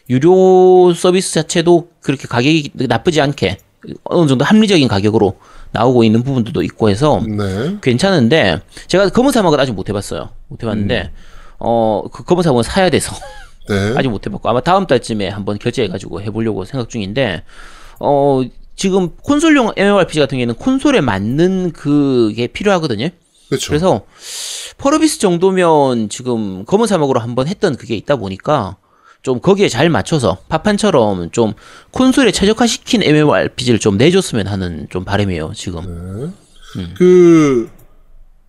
유료 0.10 0.94
서비스 0.94 1.34
자체도 1.34 1.90
그렇게 2.02 2.28
가격이 2.28 2.72
나쁘지 2.88 3.22
않게 3.22 3.58
어느 4.06 4.28
정도 4.28 4.46
합리적인 4.46 4.88
가격으로 4.88 5.38
나오고 5.72 6.04
있는 6.04 6.24
부분들도 6.24 6.62
있고 6.64 6.90
해서 6.90 7.22
네. 7.28 7.78
괜찮은데 7.82 8.60
제가 8.88 9.10
검은 9.10 9.32
사막은 9.32 9.60
아직 9.60 9.74
못 9.74 9.90
해봤어요. 9.90 10.30
못 10.48 10.64
해봤는데 10.64 11.12
어그 11.60 12.24
검은 12.24 12.44
사막은 12.44 12.64
사야 12.64 12.90
돼서 12.90 13.16
네. 13.68 13.94
아직 13.98 14.08
못 14.10 14.26
해봤고 14.26 14.48
아마 14.50 14.62
다음 14.62 14.88
달쯤에 14.88 15.30
한번 15.30 15.60
결제해가지고 15.60 16.22
해보려고 16.22 16.66
생각 16.66 16.90
중인데 16.90 17.44
어 18.00 18.42
지금 18.76 19.16
콘솔용 19.24 19.74
MMORPG 19.76 20.20
같은 20.20 20.38
경우에는 20.38 20.56
콘솔에 20.56 21.02
맞는 21.02 21.72
그게 21.74 22.48
필요하거든요. 22.48 23.10
그렇죠. 23.50 23.68
그래서 23.70 24.02
퍼르비스 24.78 25.20
정도면 25.20 26.10
지금 26.10 26.66
검은 26.66 26.88
사막으로 26.88 27.20
한번 27.20 27.48
했던 27.48 27.76
그게 27.78 27.96
있다 27.96 28.16
보니까 28.18 28.78
좀 29.24 29.40
거기에 29.42 29.68
잘 29.70 29.90
맞춰서 29.90 30.38
파판처럼 30.50 31.32
좀 31.32 31.54
콘솔에 31.92 32.32
최적화시킨 32.32 33.04
MMORPG를 33.04 33.80
좀 33.80 33.98
내줬으면 33.98 34.48
하는 34.48 34.88
좀 34.90 35.04
바람이에요 35.06 35.52
지금. 35.56 36.34
그 36.98 37.70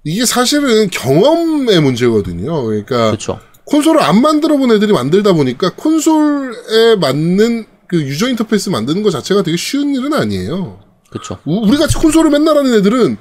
이게 0.04 0.24
사실은 0.24 0.88
경험의 0.90 1.80
문제거든요. 1.80 2.64
그러니까 2.64 3.06
그렇죠. 3.10 3.40
콘솔을 3.64 4.00
안 4.02 4.20
만들어 4.20 4.56
본 4.56 4.72
애들이 4.72 4.92
만들다 4.92 5.32
보니까 5.32 5.74
콘솔에 5.74 6.96
맞는 7.00 7.66
그 7.86 8.00
유저 8.02 8.28
인터페이스 8.28 8.70
만드는 8.70 9.02
것 9.02 9.10
자체가 9.10 9.42
되게 9.42 9.56
쉬운 9.56 9.94
일은 9.94 10.12
아니에요. 10.12 10.80
그렇죠. 11.10 11.38
우- 11.46 11.66
우리 11.66 11.76
같이 11.78 11.96
콘솔을 11.96 12.30
맨날 12.30 12.56
하는 12.56 12.74
애들은 12.74 13.16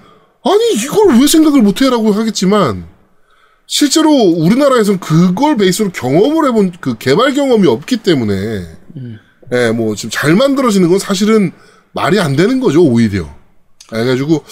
아니 0.52 0.84
이걸 0.84 1.20
왜 1.20 1.28
생각을 1.28 1.62
못해라고 1.62 2.12
하겠지만 2.12 2.88
실제로 3.66 4.10
우리나라에선 4.10 5.00
그걸 5.00 5.58
베이스로 5.58 5.92
경험을 5.92 6.48
해본 6.48 6.74
그 6.80 6.98
개발 6.98 7.34
경험이 7.34 7.68
없기 7.68 7.98
때문에 7.98 8.66
예, 9.54 9.72
뭐 9.72 9.96
지금 9.96 10.10
잘 10.10 10.36
만들어지는 10.36 10.90
건 10.90 11.00
사실은 11.00 11.52
말이 11.92 12.20
안 12.20 12.36
되는 12.36 12.60
거죠 12.60 12.84
오히려. 12.84 13.28
그래가지고 13.90 14.44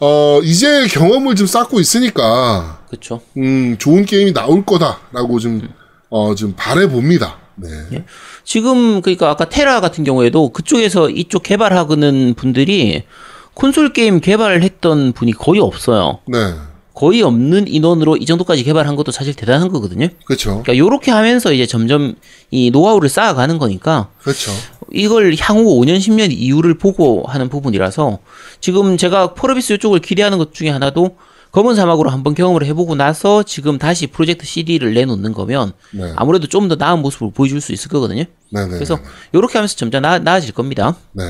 어 0.00 0.40
이제 0.44 0.86
경험을 0.86 1.34
좀 1.34 1.46
쌓고 1.46 1.80
있으니까 1.80 2.84
그렇죠. 2.88 3.20
음 3.36 3.76
좋은 3.78 4.04
게임이 4.04 4.32
나올 4.32 4.64
거다라고 4.64 5.38
좀어좀 5.38 6.54
바래 6.56 6.88
봅니다. 6.88 7.38
네. 7.56 8.04
지금 8.44 9.02
그러니까 9.02 9.30
아까 9.30 9.48
테라 9.48 9.80
같은 9.80 10.04
경우에도 10.04 10.50
그쪽에서 10.50 11.10
이쪽 11.10 11.42
개발하는 11.42 12.34
분들이 12.34 13.04
콘솔 13.58 13.92
게임 13.92 14.20
개발을 14.20 14.62
했던 14.62 15.12
분이 15.12 15.32
거의 15.32 15.60
없어요. 15.60 16.20
네. 16.26 16.54
거의 16.94 17.22
없는 17.22 17.66
인원으로 17.66 18.16
이 18.16 18.24
정도까지 18.24 18.62
개발한 18.62 18.94
것도 18.94 19.10
사실 19.10 19.34
대단한 19.34 19.68
거거든요. 19.68 20.06
그렇죠. 20.24 20.62
그러니까 20.62 20.76
요렇게 20.76 21.10
하면서 21.10 21.52
이제 21.52 21.66
점점 21.66 22.14
이 22.52 22.70
노하우를 22.70 23.08
쌓아가는 23.08 23.58
거니까 23.58 24.10
그렇죠. 24.20 24.52
이걸 24.92 25.34
향후 25.40 25.80
5년 25.80 25.98
10년 25.98 26.30
이후를 26.32 26.78
보고 26.78 27.24
하는 27.26 27.48
부분이라서 27.48 28.18
지금 28.60 28.96
제가 28.96 29.34
포러비스 29.34 29.72
이쪽을 29.74 29.98
기대하는 30.00 30.38
것 30.38 30.54
중에 30.54 30.70
하나도 30.70 31.16
검은 31.50 31.74
사막으로 31.74 32.10
한번 32.10 32.34
경험을 32.34 32.64
해보고 32.64 32.94
나서 32.94 33.42
지금 33.42 33.78
다시 33.78 34.06
프로젝트 34.06 34.46
CD를 34.46 34.94
내놓는 34.94 35.32
거면 35.32 35.72
네. 35.92 36.12
아무래도 36.14 36.46
좀 36.46 36.68
더 36.68 36.76
나은 36.76 37.00
모습을 37.02 37.32
보여줄 37.32 37.60
수 37.60 37.72
있을 37.72 37.90
거거든요. 37.90 38.22
네 38.52 38.64
네. 38.66 38.68
그래서 38.68 38.98
요렇게 39.34 39.58
하면서 39.58 39.74
점점 39.74 40.02
나, 40.02 40.18
나아질 40.20 40.52
겁니다. 40.52 40.94
네. 41.12 41.24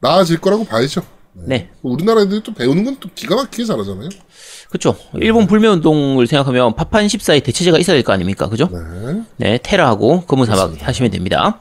나아질 0.00 0.38
거라고 0.40 0.64
봐야죠. 0.64 1.02
네. 1.44 1.68
우리나라 1.82 2.22
애들이 2.22 2.42
또 2.42 2.52
배우는 2.54 2.84
건 2.84 2.96
또 2.98 3.08
기가 3.14 3.36
막히게 3.36 3.64
잘하잖아요. 3.64 4.08
그렇죠. 4.70 4.96
일본 5.14 5.46
불매 5.46 5.68
운동을 5.68 6.26
생각하면 6.26 6.74
파판 6.74 7.06
14의 7.06 7.42
대체제가 7.44 7.78
있어야 7.78 7.94
될 7.96 8.02
거 8.02 8.12
아닙니까? 8.12 8.48
그죠? 8.48 8.68
네. 8.72 9.22
네, 9.36 9.58
테라하고 9.62 10.22
검은 10.22 10.46
사막 10.46 10.74
하시면 10.80 11.10
됩니다. 11.10 11.60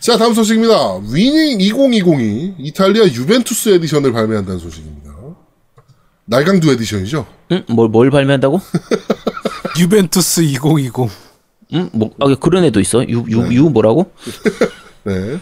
자, 0.00 0.16
다음 0.16 0.34
소식입니다. 0.34 0.96
위닝 1.12 1.58
2020이 1.58 2.54
이탈리아 2.58 3.04
유벤투스 3.04 3.68
에디션을 3.70 4.12
발매한다는 4.12 4.58
소식입니다. 4.58 5.12
날강두 6.24 6.72
에디션이죠? 6.72 7.26
응? 7.52 7.64
뭘, 7.68 7.88
뭘 7.88 8.10
발매한다고? 8.10 8.60
유벤투스 9.78 10.42
2020. 10.42 10.92
응? 11.74 11.90
뭐, 11.92 12.10
아, 12.20 12.34
그런 12.40 12.64
애도 12.64 12.80
있어? 12.80 13.02
유, 13.08 13.24
유, 13.28 13.46
유 13.54 13.62
뭐라고? 13.70 14.10
네. 15.04 15.38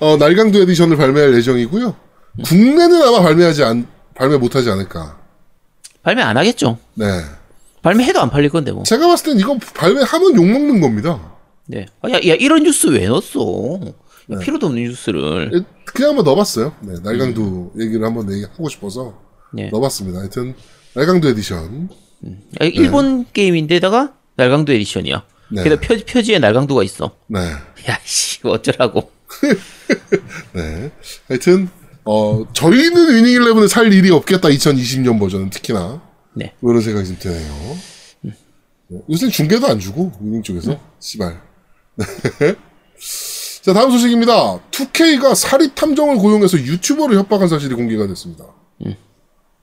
어, 0.00 0.16
날강두 0.16 0.60
에디션을 0.62 0.96
발매할 0.96 1.34
예정이고요. 1.34 1.94
국내는 2.42 3.02
아마 3.02 3.20
발매하지 3.20 3.62
않, 3.64 3.86
발매 4.14 4.36
못하지 4.38 4.70
않을까. 4.70 5.18
발매 6.02 6.22
안 6.22 6.36
하겠죠. 6.36 6.78
네. 6.94 7.06
발매해도 7.82 8.20
안 8.20 8.30
팔릴 8.30 8.50
건데 8.50 8.72
뭐. 8.72 8.82
제가 8.82 9.06
봤을 9.06 9.26
땐 9.32 9.38
이거 9.38 9.56
발매하면 9.74 10.34
욕 10.36 10.46
먹는 10.46 10.80
겁니다. 10.80 11.32
네. 11.66 11.86
아, 12.02 12.10
야, 12.10 12.14
야, 12.14 12.34
이런 12.34 12.62
뉴스 12.62 12.88
왜 12.88 13.06
넣었어? 13.06 13.78
네. 14.26 14.36
야, 14.36 14.38
필요도 14.38 14.66
없는 14.66 14.82
뉴스를. 14.82 15.50
예, 15.54 15.60
그냥 15.84 16.10
한번 16.10 16.24
넣어봤어요. 16.24 16.74
네, 16.80 16.94
날강두 17.02 17.72
얘기를 17.78 18.04
한번 18.04 18.30
얘기하고 18.32 18.68
싶어서 18.68 19.18
네. 19.52 19.70
넣어봤습니다. 19.70 20.20
하여튼, 20.20 20.54
날강두 20.94 21.28
에디션. 21.28 21.88
야, 22.26 22.66
일본 22.66 23.26
게임인데다가 23.32 24.14
날강두 24.36 24.72
에디션이야. 24.72 25.24
네. 25.52 25.62
게다가 25.62 25.80
표, 25.80 25.96
표지에 26.04 26.38
날강두가 26.38 26.82
있어. 26.84 27.16
네. 27.28 27.40
야, 27.40 27.98
씨, 28.04 28.38
이거 28.40 28.50
어쩌라고. 28.50 29.10
네. 30.52 30.90
하여튼, 31.28 31.68
어, 32.04 32.44
저희는 32.52 33.14
위닝 33.14 33.40
11을 33.40 33.68
살 33.68 33.92
일이 33.92 34.10
없겠다, 34.10 34.48
2020년 34.48 35.18
버전은 35.18 35.50
특히나. 35.50 36.02
네. 36.34 36.52
뭐 36.60 36.72
이런 36.72 36.82
생각이 36.82 37.06
좀 37.06 37.16
드네요. 37.18 37.76
네. 38.20 38.32
요새 39.10 39.28
중계도 39.28 39.66
안 39.66 39.78
주고, 39.78 40.12
위닝 40.20 40.42
쪽에서. 40.42 40.78
씨발. 41.00 41.40
네. 41.96 42.54
자, 43.62 43.72
다음 43.72 43.90
소식입니다. 43.90 44.60
2K가 44.70 45.34
사립 45.34 45.74
탐정을 45.74 46.16
고용해서 46.18 46.58
유튜버를 46.58 47.16
협박한 47.16 47.48
사실이 47.48 47.74
공개가 47.74 48.06
됐습니다. 48.06 48.44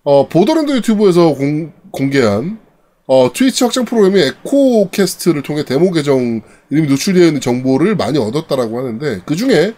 어, 0.03 0.27
보더랜드 0.27 0.71
유튜브에서 0.71 1.35
공, 1.35 1.71
공개한 1.91 2.59
어, 3.05 3.31
트위치 3.33 3.63
확장 3.63 3.85
프로그램이 3.85 4.19
에코캐스트를 4.21 5.43
통해 5.43 5.63
데모 5.65 5.91
계정 5.91 6.41
이름이 6.71 6.87
노출되어 6.87 7.27
있는 7.27 7.41
정보를 7.41 7.95
많이 7.95 8.17
얻었다라고 8.17 8.79
하는데 8.79 9.21
그 9.25 9.35
중에 9.35 9.73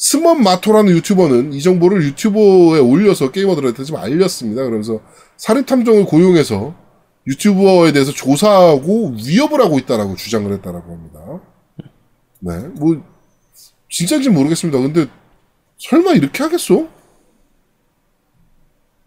섭마토라는 0.00 0.94
유튜버는 0.94 1.52
이 1.52 1.60
정보를 1.60 2.02
유튜브에 2.04 2.80
올려서 2.80 3.32
게이머들한테 3.32 3.84
좀 3.84 3.98
알렸습니다. 3.98 4.62
그러면서 4.62 5.02
사립 5.36 5.66
탐정을 5.66 6.06
고용해서 6.06 6.74
유튜버에 7.26 7.92
대해서 7.92 8.10
조사하고 8.10 9.10
위협을 9.10 9.60
하고 9.60 9.78
있다라고 9.78 10.16
주장을 10.16 10.50
했다라고 10.50 10.90
합니다. 10.90 11.20
네, 12.38 12.68
뭐 12.80 13.04
진짜인지 13.90 14.30
모르겠습니다. 14.30 14.80
근데 14.80 15.06
설마 15.76 16.12
이렇게 16.12 16.42
하겠어? 16.44 16.88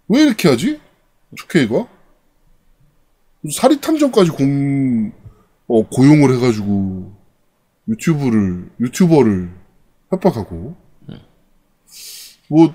왜 0.09 0.21
이렇게 0.21 0.47
하지? 0.47 0.79
2K가? 1.35 1.87
사립 3.51 3.81
탐정까지 3.81 4.29
공 4.29 5.11
어, 5.65 5.89
고용을 5.89 6.35
해가지고 6.35 7.13
유튜브를 7.87 8.69
유튜버를 8.79 9.49
협박하고 10.11 10.82
뭐 12.53 12.73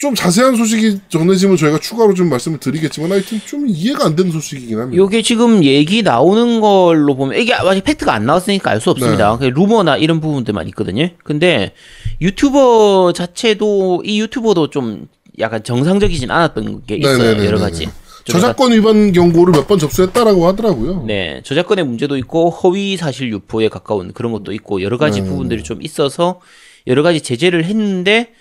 좀 0.00 0.14
자세한 0.14 0.56
소식이 0.56 0.98
전해지면 1.10 1.58
저희가 1.58 1.78
추가로 1.78 2.14
좀 2.14 2.30
말씀을 2.30 2.58
드리겠지만 2.58 3.12
하여튼 3.12 3.38
좀 3.44 3.66
이해가 3.68 4.06
안 4.06 4.16
되는 4.16 4.32
소식이긴 4.32 4.78
합니다. 4.78 4.96
요게 4.96 5.20
지금 5.20 5.62
얘기 5.62 6.02
나오는 6.02 6.62
걸로 6.62 7.14
보면 7.14 7.38
이게 7.38 7.52
아직 7.52 7.84
팩트가 7.84 8.14
안 8.14 8.24
나왔으니까 8.24 8.70
알 8.70 8.80
수 8.80 8.88
없습니다. 8.88 9.36
그냥 9.36 9.52
루머나 9.54 9.98
이런 9.98 10.22
부분들만 10.22 10.68
있거든요. 10.68 11.10
근데 11.22 11.74
유튜버 12.22 13.12
자체도 13.14 14.04
이 14.06 14.20
유튜버도 14.22 14.70
좀 14.70 15.06
약간 15.38 15.62
정상적이진 15.62 16.30
않았던 16.30 16.84
게 16.86 16.96
있어요. 16.96 17.18
네네네네네. 17.18 17.46
여러 17.46 17.58
가지. 17.58 17.84
좀 18.24 18.40
저작권 18.40 18.72
위반 18.72 19.12
경고를 19.12 19.52
몇 19.52 19.66
번 19.66 19.78
접수했다라고 19.78 20.46
하더라고요. 20.46 21.04
네, 21.06 21.42
저작권의 21.44 21.84
문제도 21.84 22.16
있고 22.16 22.48
허위 22.48 22.96
사실 22.96 23.30
유포에 23.30 23.68
가까운 23.68 24.14
그런 24.14 24.32
것도 24.32 24.54
있고 24.54 24.80
여러 24.80 24.96
가지 24.96 25.20
네. 25.20 25.28
부분들이 25.28 25.62
좀 25.62 25.82
있어서 25.82 26.40
여러 26.86 27.02
가지 27.02 27.20
제재를 27.20 27.66
했는데 27.66 28.32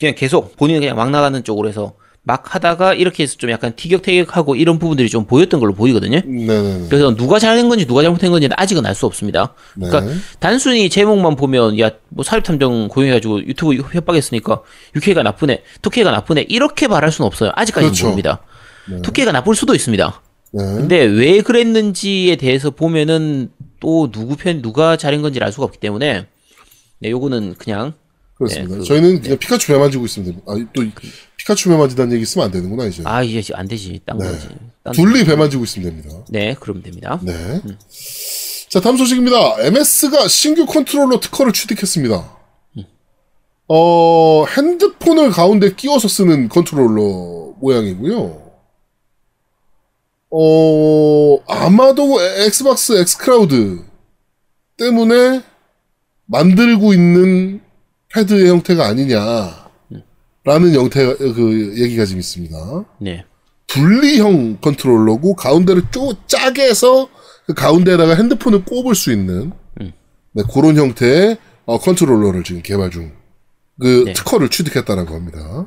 그냥 0.00 0.14
계속 0.14 0.56
본인은 0.56 0.80
그냥 0.80 0.96
막 0.96 1.10
나가는 1.10 1.42
쪽으로 1.42 1.68
해서 1.68 1.94
막 2.22 2.54
하다가 2.54 2.92
이렇게 2.94 3.22
해서 3.22 3.36
좀 3.38 3.50
약간 3.50 3.74
티격태격하고 3.74 4.54
이런 4.56 4.78
부분들이 4.78 5.08
좀 5.08 5.24
보였던 5.24 5.60
걸로 5.60 5.72
보이거든요. 5.74 6.20
네네. 6.20 6.86
그래서 6.88 7.14
누가 7.14 7.38
잘한 7.38 7.68
건지 7.70 7.86
누가 7.86 8.02
잘못한 8.02 8.30
건지는 8.30 8.54
아직은 8.58 8.84
알 8.84 8.94
수 8.94 9.06
없습니다. 9.06 9.54
네. 9.76 9.88
그러니까 9.88 10.14
단순히 10.38 10.90
제목만 10.90 11.36
보면 11.36 11.78
야 11.78 11.90
뭐 12.10 12.24
사립탐정 12.24 12.88
고용해가지고 12.88 13.46
유튜브 13.46 13.74
협박했으니까 13.74 14.62
6K가 14.96 15.22
나쁘네, 15.22 15.62
2K가 15.82 16.10
나쁘네 16.10 16.46
이렇게 16.48 16.88
말할 16.88 17.12
수는 17.12 17.26
없어요. 17.26 17.52
아직까지는 17.54 17.92
그렇죠. 17.92 18.06
모릅니다. 18.06 18.42
2K가 18.88 19.32
나쁠 19.32 19.54
수도 19.54 19.74
있습니다. 19.74 20.22
네. 20.52 20.64
근데 20.64 21.04
왜 21.04 21.42
그랬는지에 21.42 22.36
대해서 22.36 22.70
보면은 22.70 23.50
또 23.80 24.10
누구 24.10 24.36
편 24.36 24.62
누가 24.62 24.96
잘한 24.96 25.22
건지를 25.22 25.46
알 25.46 25.52
수가 25.52 25.64
없기 25.64 25.78
때문에 25.78 26.26
네 26.98 27.10
요거는 27.10 27.54
그냥 27.58 27.94
그렇습니다. 28.38 28.72
네, 28.74 28.78
그- 28.78 28.84
저희는 28.84 29.20
그냥 29.22 29.38
피카츄 29.38 29.66
배 29.72 29.78
만지고 29.78 30.04
있습니다. 30.06 30.40
아, 30.46 30.54
또 30.72 30.82
이- 30.82 30.92
피카츄 31.36 31.68
배 31.70 31.76
만지다는 31.76 32.14
얘기 32.14 32.24
쓰면 32.24 32.46
안 32.46 32.50
되는구나 32.52 32.86
이제. 32.86 33.02
아 33.04 33.22
이제 33.22 33.42
안 33.54 33.66
되지 33.68 34.00
딴 34.06 34.18
네. 34.18 34.26
거지. 34.26 34.48
딴 34.84 34.92
둘리 34.94 35.24
배 35.24 35.34
만지고 35.36 35.64
있으면 35.64 35.90
됩니다. 35.90 36.16
네 36.28 36.54
그러면 36.60 36.82
됩니다. 36.82 37.18
네. 37.22 37.60
자, 38.68 38.80
다음 38.80 38.96
소식입니다. 38.96 39.60
MS가 39.62 40.28
신규 40.28 40.66
컨트롤러 40.66 41.20
특허를 41.20 41.52
취득했습니다. 41.52 42.36
어, 43.70 44.44
핸드폰을 44.46 45.30
가운데 45.30 45.74
끼워서 45.74 46.06
쓰는 46.08 46.48
컨트롤러 46.48 47.54
모양이고요. 47.60 48.50
어, 50.30 51.38
아마도 51.46 52.22
엑스박스 52.22 52.92
엑스클라우드 53.00 53.82
때문에 54.76 55.42
만들고 56.26 56.92
있는 56.92 57.60
패드의 58.14 58.48
형태가 58.48 58.86
아니냐. 58.86 59.68
라는 60.44 60.72
형태, 60.74 61.04
그, 61.16 61.74
얘기가 61.78 62.06
지금 62.06 62.20
있습니다. 62.20 62.56
네. 63.00 63.24
분리형 63.66 64.58
컨트롤러고 64.62 65.34
가운데를 65.36 65.82
쪼 65.90 66.14
짜게 66.26 66.62
해서 66.62 67.08
그 67.46 67.52
가운데에다가 67.52 68.14
핸드폰을 68.14 68.64
꼽을 68.64 68.94
수 68.94 69.12
있는 69.12 69.52
음. 69.80 69.92
네, 70.32 70.42
그런 70.52 70.76
형태의 70.76 71.36
어, 71.66 71.78
컨트롤러를 71.78 72.44
지금 72.44 72.62
개발 72.62 72.90
중. 72.90 73.12
그 73.78 74.04
네. 74.06 74.12
특허를 74.14 74.48
취득했다라고 74.48 75.14
합니다. 75.14 75.66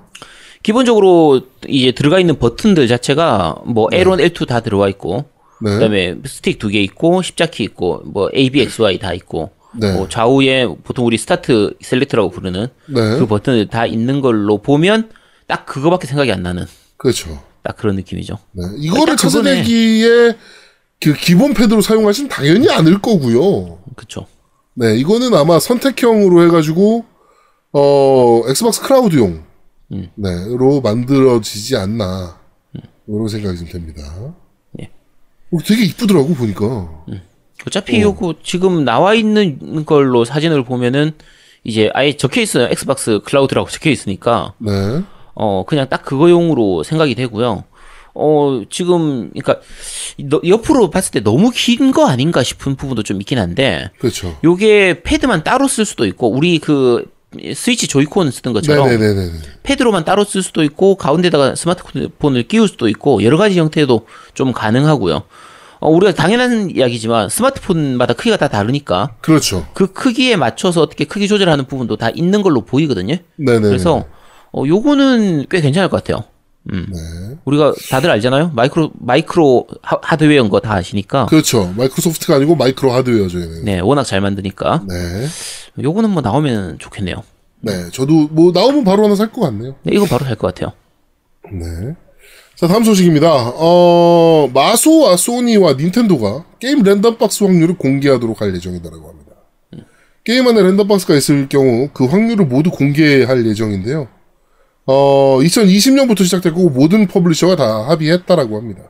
기본적으로 0.64 1.42
이제 1.68 1.92
들어가 1.92 2.20
있는 2.20 2.40
버튼들 2.40 2.88
자체가 2.88 3.62
뭐 3.66 3.88
L1, 3.90 4.32
L2 4.34 4.48
다 4.48 4.62
들어와 4.62 4.90
있고 4.90 5.26
네. 5.62 5.72
그다음에 5.74 6.16
스틱 6.26 6.58
두 6.58 6.70
개 6.70 6.82
있고 6.82 7.22
십자키 7.22 7.64
있고 7.64 8.02
뭐 8.06 8.30
A, 8.36 8.50
B, 8.50 8.62
X, 8.62 8.82
Y 8.82 8.98
다 8.98 9.14
있고 9.14 9.52
네. 9.74 9.94
뭐 9.94 10.08
좌우에 10.10 10.68
보통 10.84 11.06
우리 11.06 11.18
스타트 11.18 11.74
셀렉트라고 11.82 12.30
부르는 12.30 12.68
네. 12.88 13.18
그 13.20 13.26
버튼들 13.26 13.68
다 13.68 13.86
있는 13.86 14.22
걸로 14.22 14.58
보면 14.58 15.10
딱 15.48 15.66
그거밖에 15.66 16.08
생각이 16.08 16.32
안 16.32 16.44
나는 16.44 16.66
그렇죠. 16.98 17.42
딱 17.64 17.78
그런 17.78 17.96
느낌이죠. 17.96 18.38
네. 18.52 18.64
이거를 18.78 19.16
그거네. 19.16 19.18
차세대기에 19.18 20.38
그 21.00 21.14
기본 21.14 21.54
패드로 21.54 21.82
사용하지는 21.82 22.30
당연히 22.30 22.70
않을 22.70 23.02
거고요. 23.02 23.80
그쵸. 23.96 24.28
네, 24.74 24.96
이거는 24.96 25.34
아마 25.34 25.60
선택형으로 25.60 26.46
해가지고 26.46 27.06
어 27.74 28.42
엑스박스 28.48 28.82
클라우드용 28.82 29.44
음. 29.94 30.10
네로 30.16 30.82
만들어지지 30.82 31.76
않나 31.76 32.40
이런 33.08 33.28
생각이 33.28 33.58
좀 33.58 33.68
됩니다. 33.68 34.02
예. 34.80 34.90
어, 35.52 35.58
되게 35.66 35.84
이쁘더라고 35.86 36.34
보니까. 36.34 37.06
어차피 37.68 38.02
요거 38.02 38.36
지금 38.44 38.84
나와 38.86 39.14
있는 39.14 39.86
걸로 39.86 40.26
사진을 40.26 40.64
보면은 40.64 41.12
이제 41.64 41.90
아예 41.94 42.16
적혀 42.18 42.42
있어요. 42.42 42.68
엑스박스 42.72 43.20
클라우드라고 43.24 43.70
적혀 43.70 43.90
있으니까 43.92 44.54
네, 44.58 44.72
어 45.36 45.64
그냥 45.68 45.88
딱 45.90 46.04
그거용으로 46.04 46.84
생각이 46.84 47.14
되고요. 47.16 47.64
어 48.14 48.62
지금 48.70 49.30
그러니까 49.30 49.60
너- 50.30 50.42
옆으로 50.46 50.90
봤을 50.90 51.12
때 51.12 51.20
너무 51.22 51.50
긴 51.54 51.92
거 51.94 52.08
아닌가 52.08 52.44
싶은 52.44 52.76
부분도 52.76 53.04
좀 53.04 53.22
있긴 53.22 53.38
한데 53.40 53.92
그렇죠. 54.00 54.38
요게 54.44 55.04
패드만 55.04 55.44
따로 55.44 55.68
쓸 55.68 55.86
수도 55.86 56.06
있고 56.06 56.30
우리 56.30 56.60
그 56.60 57.06
스위치 57.56 57.88
조이콘 57.88 58.30
쓰던 58.32 58.52
것처럼 58.52 58.90
네네네네. 58.90 59.32
패드로만 59.64 60.04
따로 60.04 60.26
쓸 60.26 60.42
수도 60.44 60.64
있고 60.64 60.96
가운데다가 60.96 61.56
스마트폰을 61.56 62.44
끼울 62.50 62.68
수도 62.68 62.90
있고 62.90 63.24
여러 63.24 63.38
가지 63.38 63.58
형태도 63.58 64.06
좀 64.34 64.52
가능하고요. 64.52 65.24
어, 65.82 65.90
우리가 65.90 66.14
당연한 66.14 66.70
이야기지만 66.70 67.28
스마트폰마다 67.30 68.14
크기가 68.14 68.38
다 68.38 68.48
다르니까 68.48 69.16
그렇죠. 69.22 69.68
그 69.74 69.92
크기에 69.92 70.36
맞춰서 70.38 70.82
어떻게 70.82 71.06
크기 71.06 71.28
조절하는 71.28 71.66
부분도 71.66 71.98
다 71.98 72.10
있는 72.12 72.42
걸로 72.44 72.62
보이거든요. 72.62 73.16
네네. 73.36 73.62
그래서 73.68 74.06
어, 74.54 74.64
요거는 74.66 75.48
꽤 75.50 75.60
괜찮을 75.60 75.90
것 75.90 76.04
같아요. 76.04 76.24
음. 76.72 76.86
네. 76.92 77.38
우리가 77.46 77.74
다들 77.90 78.12
알잖아요. 78.12 78.52
마이크로 78.54 78.92
마이크로 79.00 79.66
하- 79.82 79.98
하드웨어인 80.04 80.50
거 80.50 80.60
다 80.60 80.74
아시니까. 80.76 81.26
그렇죠. 81.26 81.74
마이크로소프트가 81.76 82.36
아니고 82.36 82.56
마이크로 82.56 82.92
하드웨어 82.92 83.28
저희는. 83.28 83.66
네, 83.66 83.80
워낙 83.80 84.04
잘 84.04 84.22
만드니까. 84.22 84.84
네. 84.88 85.26
요거는 85.82 86.12
뭐 86.12 86.22
나오면 86.22 86.78
좋겠네요. 86.78 87.16
네. 87.62 87.90
저도 87.92 88.28
뭐 88.30 88.52
나오면 88.52 88.84
바로 88.84 89.04
하나 89.06 89.16
살 89.16 89.32
것 89.32 89.42
같네요. 89.42 89.74
네, 89.82 89.94
이거 89.96 90.06
바로 90.06 90.26
살 90.26 90.36
것 90.36 90.54
같아요. 90.54 90.74
네. 91.52 91.96
자, 92.62 92.68
다음 92.68 92.84
소식입니다. 92.84 93.54
어, 93.56 94.48
마소와 94.54 95.18
소니와 95.18 95.74
닌텐도가 95.74 96.46
게임 96.60 96.84
랜덤박스 96.84 97.44
확률을 97.44 97.76
공개하도록 97.76 98.40
할 98.40 98.54
예정이다라고 98.54 99.10
합니다. 99.10 99.32
게임 100.24 100.48
안에 100.48 100.62
랜덤박스가 100.62 101.16
있을 101.16 101.50
경우 101.50 101.90
그 101.92 102.06
확률을 102.06 102.46
모두 102.46 102.70
공개할 102.70 103.48
예정인데요. 103.48 104.10
어, 104.86 105.40
2020년부터 105.42 106.24
시작됐고 106.24 106.70
모든 106.70 107.08
publisher가 107.08 107.56
다 107.56 107.90
합의했다라고 107.90 108.56
합니다. 108.56 108.84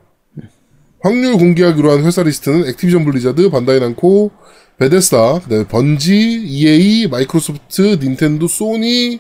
확률 1.00 1.38
공개하기로 1.38 1.92
한 1.92 2.04
회사 2.04 2.24
리스트는 2.24 2.68
액티비전 2.68 3.06
블리자드, 3.06 3.50
반다이 3.52 3.80
남코, 3.80 4.32
베데스다, 4.80 5.40
그다음에 5.40 5.66
번지, 5.70 6.14
EA, 6.14 7.08
마이크로소프트, 7.08 8.00
닌텐도, 8.02 8.50
소니, 8.50 9.20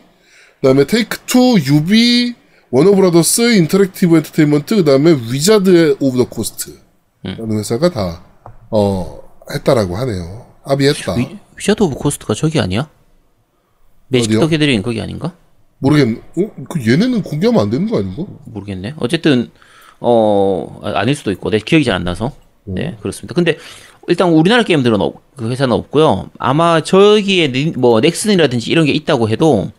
그다음에 0.59 0.83
테이크2, 0.83 1.73
유비, 1.73 2.40
워너브라더스, 2.71 3.55
Interactive 3.57 4.17
Entertainment, 4.17 4.75
그 4.77 4.84
다음에 4.86 5.12
Wizards 5.12 5.97
of 5.99 6.17
the 6.17 6.29
Coast 6.29 6.71
라는 7.23 7.60
회사가 7.60 7.89
다 7.89 8.23
어, 8.69 9.21
했다라고 9.53 9.95
하네요. 9.97 10.45
합의했다. 10.63 11.15
위, 11.15 11.38
Wizards 11.57 11.84
of 11.84 11.95
Coast가 11.95 12.34
저기 12.34 12.60
아니야? 12.60 12.89
Magic? 14.07 14.39
The 14.39 14.47
Gathering 14.47 14.81
거기 14.81 15.01
아닌가? 15.01 15.34
모르겠네. 15.79 16.19
어? 16.38 16.51
그 16.69 16.79
얘네는 16.89 17.23
공개하면 17.23 17.62
안 17.62 17.69
되는 17.69 17.89
거 17.89 17.97
아닌가? 17.97 18.23
모르겠네. 18.45 18.93
어쨌든 18.97 19.49
어 19.99 20.79
아, 20.84 20.93
아닐 20.99 21.15
수도 21.15 21.31
있고 21.31 21.49
내 21.49 21.60
기억이 21.60 21.84
잘 21.86 21.95
안 21.95 22.03
나서 22.03 22.31
네 22.63 22.97
그렇습니다. 23.01 23.34
근데 23.34 23.57
일단 24.07 24.29
우리나라 24.31 24.63
게임들은 24.63 24.99
없, 25.01 25.15
그 25.36 25.49
회사는 25.49 25.73
없고요. 25.75 26.29
아마 26.39 26.81
저기에 26.81 27.51
니- 27.51 27.71
뭐 27.77 27.99
넥슨이라든지 27.99 28.69
이런 28.71 28.86
게 28.86 28.91
있다고 28.93 29.29
해도 29.29 29.71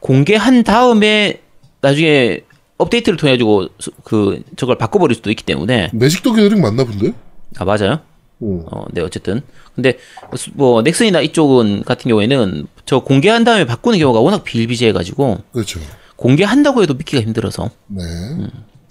공개한 0.00 0.62
다음에 0.64 1.40
나중에 1.82 2.40
업데이트를 2.78 3.16
통해 3.18 3.34
가지고 3.34 3.68
그 4.04 4.42
저걸 4.56 4.78
바꿔버릴 4.78 5.14
수도 5.14 5.30
있기 5.30 5.44
때문에 5.44 5.90
매직도 5.92 6.32
게더링 6.32 6.60
맞나 6.60 6.84
본데? 6.84 7.12
아 7.58 7.64
맞아요. 7.64 8.00
어. 8.40 8.64
어, 8.72 8.86
네 8.92 9.02
어쨌든 9.02 9.42
근데 9.74 9.98
수- 10.36 10.50
뭐 10.54 10.82
넥슨이나 10.82 11.20
이쪽은 11.20 11.84
같은 11.84 12.08
경우에는 12.08 12.66
저 12.86 13.00
공개한 13.00 13.44
다음에 13.44 13.66
바꾸는 13.66 13.98
경우가 13.98 14.20
워낙 14.20 14.42
비일비재해가지고 14.44 15.38
그렇죠. 15.52 15.80
공개한다고 16.16 16.82
해도 16.82 16.94
믿기가 16.94 17.22
힘들어서. 17.22 17.70
네. 17.88 18.02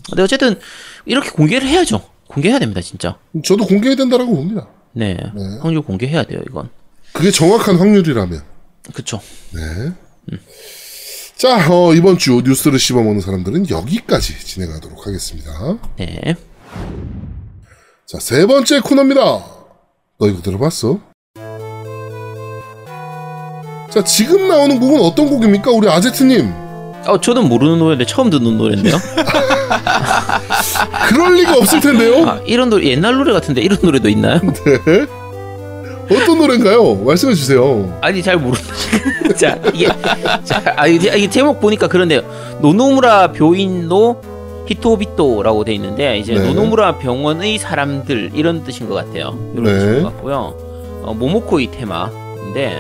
근데 0.10 0.22
어쨌든 0.24 0.60
이렇게 1.06 1.30
공개를 1.32 1.68
해야죠. 1.68 2.02
공개해야 2.28 2.60
됩니다 2.60 2.82
진짜. 2.82 3.18
저도 3.44 3.66
공개해야 3.66 3.96
된다라고 3.96 4.34
봅니다. 4.36 4.68
네, 4.94 5.16
네. 5.16 5.58
확률 5.62 5.82
공개해야 5.82 6.24
돼요 6.24 6.42
이건. 6.48 6.70
그게 7.14 7.30
정확한 7.32 7.78
확률이라면. 7.78 8.42
그쵸. 8.94 9.20
네. 9.54 9.92
자, 11.42 11.58
어, 11.72 11.92
이번 11.96 12.20
주 12.20 12.44
뉴스를 12.46 12.78
씹어먹는 12.78 13.20
사람들은 13.20 13.72
여기까지 13.72 14.46
진행하도록 14.46 15.08
하겠습니다. 15.08 15.80
네. 15.98 16.36
자, 18.06 18.20
세 18.20 18.46
번째 18.46 18.80
코너입니다. 18.82 19.22
너 20.20 20.28
이거 20.28 20.40
들어봤어? 20.44 21.00
자, 23.90 24.04
지금 24.04 24.48
나오는 24.48 24.80
곡은 24.80 25.02
어떤 25.02 25.32
곡입니까? 25.32 25.72
우리 25.72 25.90
아제트님. 25.90 26.54
어 27.08 27.20
저는 27.20 27.50
모르는 27.50 27.80
노래인데 27.80 28.06
처음 28.06 28.30
듣는 28.30 28.60
노래인데요. 28.60 28.98
그럴 31.10 31.38
리가 31.38 31.58
없을 31.58 31.80
텐데요? 31.80 32.24
아 32.30 32.40
이런 32.46 32.70
노래 32.70 32.86
옛날 32.86 33.16
노래 33.16 33.34
같은데 33.34 33.62
이런 33.62 33.80
노래도 33.82 34.10
있나요? 34.10 34.40
네. 34.46 35.08
어떤 36.12 36.38
노래인가요? 36.38 36.96
말씀해 36.96 37.34
주세요. 37.34 37.98
아니 38.02 38.22
잘 38.22 38.38
모르는데. 38.38 39.34
자 39.36 39.58
이게 39.74 39.88
자 40.44 40.62
아, 40.76 40.88
이게, 40.88 41.30
제목 41.30 41.60
보니까 41.62 41.88
그런데요. 41.88 42.22
노노무라 42.62 43.30
묘인노 43.40 44.22
히토비토라고 44.68 45.64
돼 45.64 45.74
있는데 45.74 46.18
이제 46.18 46.34
네. 46.34 46.42
노노무라 46.48 46.98
병원의 46.98 47.58
사람들 47.58 48.32
이런 48.34 48.64
뜻인 48.64 48.88
것 48.90 48.96
같아요. 48.96 49.38
이런 49.54 49.64
네. 49.66 49.74
뜻인 49.80 50.04
것 50.04 50.14
같고요. 50.16 50.56
어, 51.04 51.14
모모코이 51.18 51.72
테마인데 51.72 52.80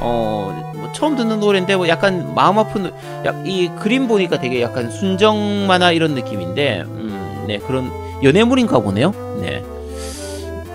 어, 0.00 0.72
뭐 0.76 0.90
처음 0.92 1.16
듣는 1.16 1.40
노래인데 1.40 1.76
뭐 1.76 1.88
약간 1.88 2.34
마음 2.34 2.58
아픈 2.58 2.84
노- 2.84 2.90
약, 3.26 3.42
이 3.46 3.68
그림 3.78 4.08
보니까 4.08 4.40
되게 4.40 4.62
약간 4.62 4.90
순정 4.90 5.66
만화 5.66 5.92
이런 5.92 6.14
느낌인데 6.14 6.84
음, 6.86 7.44
네 7.46 7.58
그런 7.58 7.90
연애물인가 8.22 8.78
보네요. 8.80 9.12
네. 9.40 9.62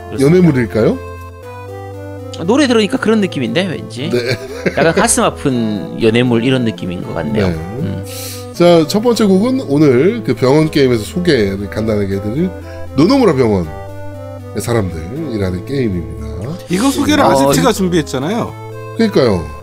그렇습니다. 0.10 0.22
연애물일까요? 0.22 0.98
노래 2.44 2.68
들으니까 2.68 2.98
그런 2.98 3.22
느낌인데 3.22 3.68
왠지 3.68 4.10
네. 4.10 4.38
약간 4.78 4.94
가슴 4.94 5.24
아픈 5.24 6.02
연애물 6.02 6.44
이런 6.44 6.66
느낌인 6.66 7.04
것 7.04 7.14
같네요. 7.14 7.48
네. 7.48 7.54
음. 7.54 8.06
자, 8.54 8.86
첫 8.88 9.02
번째 9.02 9.26
곡은 9.26 9.62
오늘 9.68 10.24
그 10.24 10.34
병원 10.34 10.72
게임에서 10.72 11.04
소개를 11.04 11.70
간단하게 11.70 12.16
해드릴 12.16 12.50
노노무라 12.96 13.34
병원의 13.36 13.70
사람들이라는 14.60 15.66
게임입니다. 15.66 16.26
이거 16.70 16.90
소개를 16.90 17.24
어, 17.24 17.30
아제트가 17.30 17.72
준비했잖아요. 17.74 18.54
그러니까요. 18.98 19.56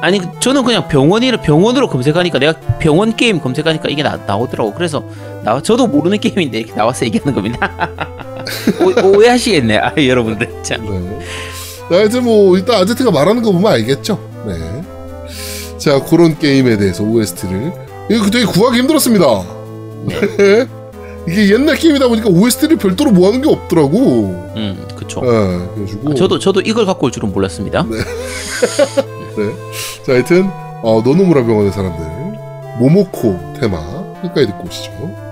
아니 0.00 0.20
저는 0.38 0.62
그냥 0.62 0.86
병원이라 0.86 1.40
병원으로 1.40 1.88
검색하니까 1.88 2.38
내가 2.38 2.52
병원 2.78 3.16
게임 3.16 3.40
검색하니까 3.40 3.88
이게 3.88 4.02
나, 4.02 4.16
나오더라고. 4.16 4.72
그래서 4.74 5.02
나 5.42 5.60
저도 5.60 5.88
모르는 5.88 6.20
게임인데 6.20 6.58
이렇게 6.58 6.74
나와서 6.74 7.04
얘기하는 7.06 7.34
겁니다. 7.34 7.90
오, 8.80 9.08
오해하시겠네, 9.16 9.78
아, 9.78 9.92
여러분들. 9.96 10.62
참. 10.62 10.84
네. 10.86 11.18
자, 11.90 11.96
하여튼 11.96 12.24
뭐 12.24 12.56
일단 12.56 12.80
아제트가 12.82 13.10
말하는 13.10 13.42
거 13.42 13.52
보면 13.52 13.72
알겠죠. 13.72 14.18
네. 14.46 14.54
자, 15.78 16.02
그런 16.04 16.38
게임에 16.38 16.76
대해서 16.76 17.02
OST를 17.02 17.72
이거 18.10 18.30
되게 18.30 18.44
구하기 18.44 18.78
힘들었습니다. 18.78 19.26
네. 20.06 20.66
이게 21.28 21.52
옛날 21.52 21.76
게임이다 21.76 22.08
보니까 22.08 22.28
OST를 22.30 22.76
별도로 22.78 23.10
모아놓은 23.10 23.42
게 23.42 23.50
없더라고. 23.50 23.98
음, 24.56 24.86
그쵸. 24.96 25.20
네, 25.20 25.28
그래가지고 25.74 26.14
저도 26.14 26.38
저도 26.38 26.60
이걸 26.62 26.86
갖고 26.86 27.06
올 27.06 27.12
줄은 27.12 27.32
몰랐습니다. 27.32 27.84
네. 27.84 27.98
자, 30.06 30.12
하여튼 30.12 30.48
어, 30.82 31.02
노노무라 31.04 31.44
병원의 31.44 31.72
사람들 31.72 32.04
모모코 32.78 33.54
테마 33.60 33.78
끝까지 34.22 34.46
듣고 34.46 34.64
오시죠. 34.66 35.27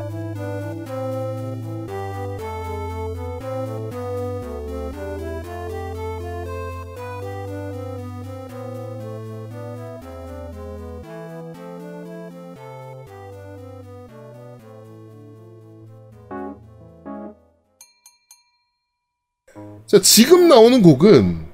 자, 19.87 20.01
지금 20.01 20.49
나오는 20.49 20.83
곡은 20.83 21.46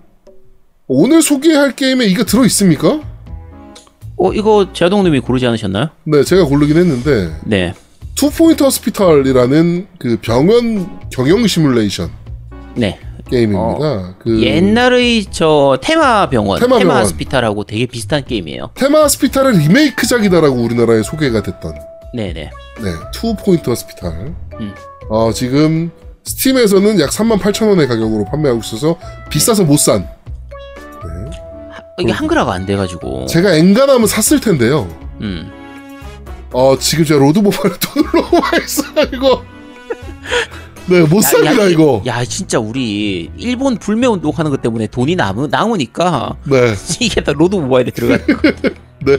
오늘 0.88 1.22
소개할 1.22 1.76
게임에 1.76 2.06
이거 2.06 2.24
들어 2.24 2.44
있습니까? 2.46 3.00
어, 4.16 4.32
이거 4.32 4.72
제아두목님이 4.72 5.20
고르지 5.20 5.46
않으셨나요? 5.46 5.88
네, 6.04 6.22
제가 6.24 6.44
고르긴 6.44 6.76
했는데 6.76 7.34
네, 7.44 7.74
Two 8.14 8.30
Point 8.30 8.62
Hospital이라는 8.62 9.86
그 9.98 10.18
병원 10.20 11.00
경영 11.10 11.46
시뮬레이션 11.46 12.10
네. 12.74 12.98
게임입니다. 13.30 14.16
그 14.18 14.42
옛날의 14.42 15.26
저 15.30 15.78
테마 15.82 16.28
병원, 16.28 16.60
테마 16.60 16.78
테마, 16.78 16.88
병원. 16.90 17.06
Hospital하고 17.06 17.64
되게 17.64 17.86
비슷한 17.86 18.24
게임이에요. 18.24 18.70
Theme 18.74 19.02
Hospital의 19.02 19.58
리메이크작이다라고 19.58 20.56
우리나라에 20.56 21.02
소개가 21.02 21.42
됐던 21.42 21.74
네, 22.14 22.32
네. 22.32 22.50
네, 22.82 22.90
Two 23.12 23.34
Point 23.36 23.68
Hospital. 23.70 24.34
음. 24.60 24.74
어, 25.08 25.32
지금 25.32 25.90
스팀에서는 26.24 27.00
약 27.00 27.10
38,000원의 27.10 27.88
가격으로 27.88 28.24
판매하고 28.26 28.60
있어서 28.60 28.96
비싸서 29.30 29.64
못 29.64 29.76
산. 29.78 30.08
네. 31.04 31.30
이게 31.98 32.12
한글화가 32.12 32.52
안 32.52 32.64
돼가지고. 32.66 33.26
제가 33.26 33.54
엔간하면 33.54 34.06
샀을 34.06 34.40
텐데요. 34.40 34.88
음. 35.20 35.50
어, 36.52 36.76
지금 36.78 37.04
제가 37.04 37.20
로드 37.20 37.38
모바일에 37.40 37.74
돈을 37.80 38.10
너무 38.12 38.40
많이 38.40 38.66
써가지고. 38.66 39.42
네, 40.86 41.00
못 41.02 41.18
야, 41.18 41.20
삽니다, 41.22 41.62
야, 41.62 41.68
이- 41.68 41.72
이거. 41.72 42.02
야, 42.06 42.24
진짜 42.24 42.58
우리 42.58 43.30
일본 43.36 43.76
불매 43.78 44.06
운동하는 44.06 44.50
것 44.50 44.60
때문에 44.62 44.88
돈이 44.88 45.14
남으, 45.16 45.46
남으니까 45.50 46.36
네. 46.44 46.74
이게 47.00 47.22
다 47.22 47.32
로드 47.32 47.56
모바일에 47.56 47.90
들어가는 47.90 48.26
거. 48.26 48.48
네. 49.04 49.16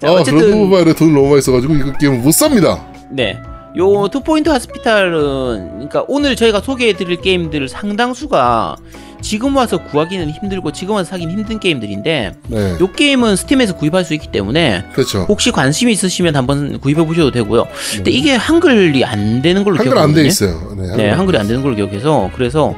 자, 0.00 0.08
아, 0.08 0.12
어쨌든- 0.12 0.40
로드 0.42 0.54
모바일에 0.54 0.92
돈을 0.94 1.14
너무 1.14 1.28
많이 1.30 1.42
써가지고 1.42 1.74
이거 1.74 1.92
게임을 1.98 2.18
못 2.18 2.32
삽니다. 2.32 2.84
네. 3.10 3.38
요 3.76 4.08
Two 4.08 4.23
Point 4.23 4.48
Hospital은 4.48 5.70
그러니까 5.72 6.04
오늘 6.08 6.34
저희가 6.34 6.60
소개해 6.60 6.94
드릴 6.94 7.20
게임들 7.20 7.68
상당수가 7.68 8.76
지금 9.22 9.54
와서 9.56 9.78
구하기는 9.84 10.30
힘들고 10.30 10.72
지금 10.72 10.94
와서 10.94 11.10
사기는 11.10 11.32
힘든 11.32 11.60
게임들인데 11.60 12.32
네. 12.48 12.76
요 12.80 12.92
게임은 12.92 13.36
스팀에서 13.36 13.76
구입할 13.76 14.04
수 14.04 14.14
있기 14.14 14.28
때문에 14.28 14.84
그렇죠. 14.92 15.20
혹시 15.28 15.50
관심이 15.52 15.92
있으시면 15.92 16.34
한번 16.36 16.80
구입해 16.80 17.04
보셔도 17.06 17.30
되고요. 17.30 17.66
근데 17.96 18.10
이게 18.10 18.34
한글이 18.34 19.04
안 19.04 19.42
되는 19.42 19.62
걸로 19.62 19.76
네. 19.76 19.84
한글 19.84 19.98
안돼 19.98 20.22
기억하거든요. 20.22 20.26
있어요. 20.26 20.74
네, 20.76 20.96
네, 20.96 21.10
한글이 21.10 21.38
안 21.38 21.46
되는 21.46 21.62
걸로 21.62 21.76
기억해서 21.76 22.30
그래서 22.34 22.74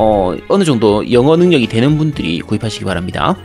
어 0.00 0.32
어느 0.46 0.62
정도 0.62 1.10
영어 1.10 1.36
능력이 1.36 1.66
되는 1.66 1.98
분들이 1.98 2.38
구입하시기 2.40 2.84
바랍니다. 2.84 3.36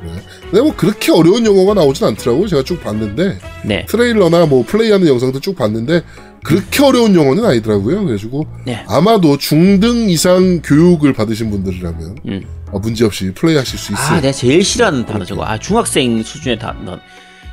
근데 0.44 0.62
뭐 0.62 0.76
그렇게 0.76 1.12
어려운 1.12 1.44
영어가 1.44 1.74
나오진 1.74 2.06
않더라고요. 2.06 2.48
제가 2.48 2.62
쭉 2.64 2.80
봤는데 2.84 3.40
네. 3.66 3.88
트레일러나 3.88 4.46
뭐 4.46 4.64
플레이하는 4.64 5.08
영상도 5.08 5.40
쭉 5.40 5.56
봤는데 5.56 6.04
그렇게 6.44 6.84
어려운 6.84 7.16
영어는 7.16 7.44
아니더라고요. 7.44 8.04
그래가지고 8.04 8.46
네. 8.66 8.86
아마도 8.88 9.36
중등 9.40 10.12
이상 10.12 10.62
교육을 10.64 11.14
받으신 11.14 11.50
분들이라면 11.50 12.18
음. 12.28 12.44
어, 12.72 12.78
문제없이 12.78 13.32
플레이하실 13.34 13.80
수 13.80 13.94
있어요. 13.94 14.18
아, 14.18 14.22
내가 14.22 14.32
제일 14.32 14.64
싫어하는 14.64 15.08
단어 15.08 15.26
저거. 15.26 15.44
아, 15.44 15.58
중학생 15.58 16.22
수준의 16.22 16.60
단어. 16.60 16.94
야, 16.94 17.00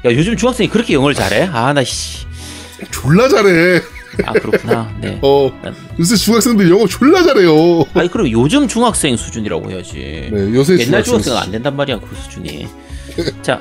요즘 0.05 0.37
중학생이 0.37 0.69
그렇게 0.69 0.93
영어를 0.93 1.15
잘해? 1.15 1.49
아, 1.51 1.73
나 1.73 1.83
씨. 1.85 2.27
졸라 2.91 3.29
잘해. 3.29 3.81
아, 4.26 4.33
그렇구나. 4.33 4.90
네. 5.00 5.18
어 5.22 5.50
요새 5.98 6.16
중학생들 6.16 6.70
영어 6.70 6.87
졸라 6.87 7.22
잘해요. 7.22 7.85
아니, 7.94 8.09
그럼 8.11 8.30
요즘 8.30 8.68
중학생 8.68 9.16
수준이라고 9.16 9.70
해야지. 9.70 10.28
네, 10.33 10.54
요새 10.54 10.74
옛날 10.78 11.02
중학생 11.02 11.22
중학생 11.22 11.33
은 11.35 11.38
안 11.38 11.50
된단 11.50 11.76
말이야, 11.76 12.00
그 12.00 12.14
수준이. 12.14 12.66
자, 13.42 13.61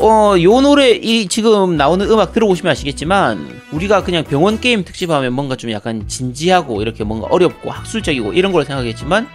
어, 0.00 0.34
요 0.42 0.60
노래, 0.60 0.90
이 0.90 1.26
지금 1.28 1.76
나오는 1.76 2.08
음악 2.10 2.32
들어보시면 2.32 2.70
아시겠지만, 2.72 3.60
우리가 3.72 4.02
그냥 4.04 4.24
병원 4.24 4.60
게임 4.60 4.84
특집하면 4.84 5.32
뭔가 5.32 5.56
좀 5.56 5.70
약간 5.70 6.06
진지하고, 6.08 6.82
이렇게 6.82 7.04
뭔가 7.04 7.26
어렵고, 7.30 7.70
학술적이고, 7.70 8.32
이런 8.32 8.52
걸 8.52 8.64
생각했지만, 8.64 9.26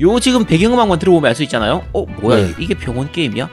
요 0.00 0.20
지금 0.20 0.44
배경음악만 0.44 0.98
들어보면 1.00 1.28
알 1.28 1.34
수 1.34 1.42
있잖아요? 1.44 1.84
어, 1.92 2.04
뭐야, 2.20 2.36
네. 2.46 2.54
이게 2.58 2.74
병원 2.74 3.10
게임이야? 3.10 3.48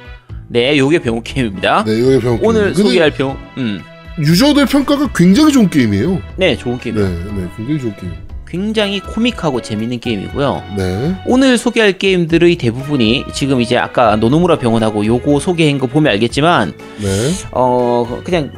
네, 0.48 0.78
요게 0.78 1.00
병원 1.00 1.24
게임입니다. 1.24 1.84
네, 1.86 1.98
이거 1.98 2.20
병 2.20 2.40
오늘 2.44 2.74
근데 2.74 2.84
소개할 2.84 3.12
병, 3.12 3.38
음, 3.58 3.82
유저들 4.20 4.66
평가가 4.68 5.12
굉장히 5.14 5.52
좋은 5.52 5.70
게임이에요. 5.70 6.22
네, 6.38 6.56
좋은 6.56 6.80
게임이에요. 6.80 7.08
네, 7.08 7.16
네, 7.16 7.50
굉장히 7.58 7.80
좋은 7.80 7.96
게임. 7.98 8.14
굉장히 8.48 9.00
코믹하고 9.02 9.62
재밌는 9.62 10.00
게임이고요. 10.00 10.64
네. 10.78 11.16
오늘 11.26 11.58
소개할 11.58 11.98
게임들의 11.98 12.56
대부분이 12.56 13.26
지금 13.34 13.60
이제 13.60 13.78
아까 13.78 14.16
노노무라 14.16 14.60
병원하고 14.60 15.06
요거 15.06 15.40
소개한 15.40 15.78
거 15.78 15.88
보면 15.88 16.14
알겠지만 16.14 16.74
네. 17.02 17.32
어 17.52 18.22
그냥 18.24 18.52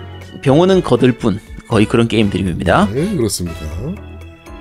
병원은 0.44 0.84
거들 0.84 1.14
뿐 1.14 1.40
거의 1.68 1.86
그런 1.86 2.08
게임들입니다. 2.08 2.90
네, 2.94 3.16
그렇습니다. 3.16 3.60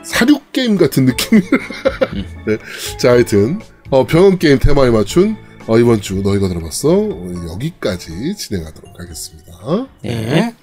사육 0.02 0.52
게임 0.52 0.78
같은 0.78 1.04
느낌. 1.06 1.38
음. 1.38 2.24
네. 2.46 2.56
자, 2.98 3.10
하여튼 3.10 3.60
어, 3.90 4.06
병원 4.06 4.38
게임 4.38 4.58
테마에 4.58 4.90
맞춘 4.90 5.36
어, 5.66 5.78
이번 5.78 6.00
주 6.00 6.22
너희가 6.22 6.48
들어봤어 6.48 7.08
여기까지 7.52 8.34
진행하도록 8.36 8.98
하겠습니다. 8.98 9.88
네. 10.02 10.54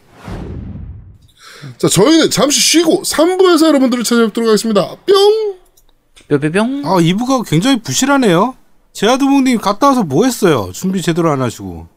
자, 1.78 1.88
저희는 1.88 2.30
잠시 2.30 2.60
쉬고 2.60 3.04
3부에서 3.04 3.68
여러분들을 3.68 4.04
찾아뵙도록 4.04 4.48
하겠습니다. 4.50 4.96
뿅. 5.06 5.56
뿅뿅뿅. 6.30 6.84
아, 6.86 6.98
2부가 7.00 7.48
굉장히 7.48 7.82
부실하네요. 7.82 8.56
제아두목님 8.94 9.60
갔다 9.60 9.88
와서 9.88 10.04
뭐 10.04 10.26
했어요? 10.26 10.72
준비 10.74 11.02
제대로 11.02 11.32
안 11.32 11.42
하시고. 11.42 11.88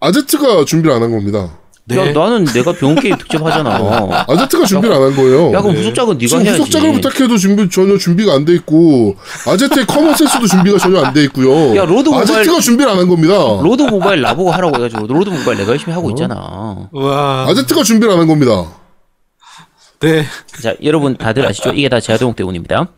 아제트가 0.00 0.64
준비를 0.64 0.94
안 0.94 1.02
한 1.02 1.10
겁니다. 1.10 1.58
네. 1.94 2.08
야 2.08 2.12
나는 2.12 2.44
내가 2.44 2.72
병원 2.72 2.98
게임 3.00 3.16
특집 3.16 3.42
하잖아. 3.44 4.24
아제트가 4.28 4.64
준비를 4.66 4.94
안 4.94 5.02
한 5.02 5.16
거예요. 5.16 5.52
야 5.52 5.60
그럼 5.60 5.76
후속작은 5.76 6.18
네가 6.18 6.26
지금 6.28 6.44
해야지. 6.46 6.58
후속작을 6.60 6.92
부탁해도 6.92 7.36
준비 7.36 7.68
전혀 7.70 7.96
준비가 7.98 8.34
안 8.34 8.44
돼 8.44 8.54
있고 8.54 9.16
아제트의 9.46 9.86
common 9.86 10.14
sense도 10.14 10.46
준비가 10.46 10.78
전혀 10.78 11.00
안 11.02 11.12
돼 11.12 11.24
있고요. 11.24 11.76
야, 11.76 11.84
로드 11.84 12.08
모바일- 12.08 12.22
아제트가 12.24 12.60
준비를 12.60 12.90
안 12.92 12.98
한 12.98 13.08
겁니다. 13.08 13.34
로드 13.62 13.82
모바일 13.82 14.20
나보고 14.22 14.50
하라고 14.52 14.76
해가지고 14.76 15.06
로드 15.06 15.28
모바일 15.30 15.58
내가 15.58 15.70
열심히 15.72 15.92
하고 15.92 16.10
있잖아. 16.10 16.88
와. 16.92 17.46
아제트가 17.48 17.82
준비를 17.82 18.12
안 18.12 18.20
한 18.20 18.26
겁니다. 18.28 18.64
네. 20.00 20.24
자 20.62 20.74
여러분 20.82 21.16
다들 21.16 21.46
아시죠? 21.46 21.70
이게 21.72 21.88
다 21.88 22.00
제아두목 22.00 22.34
때문입니다. 22.36 22.88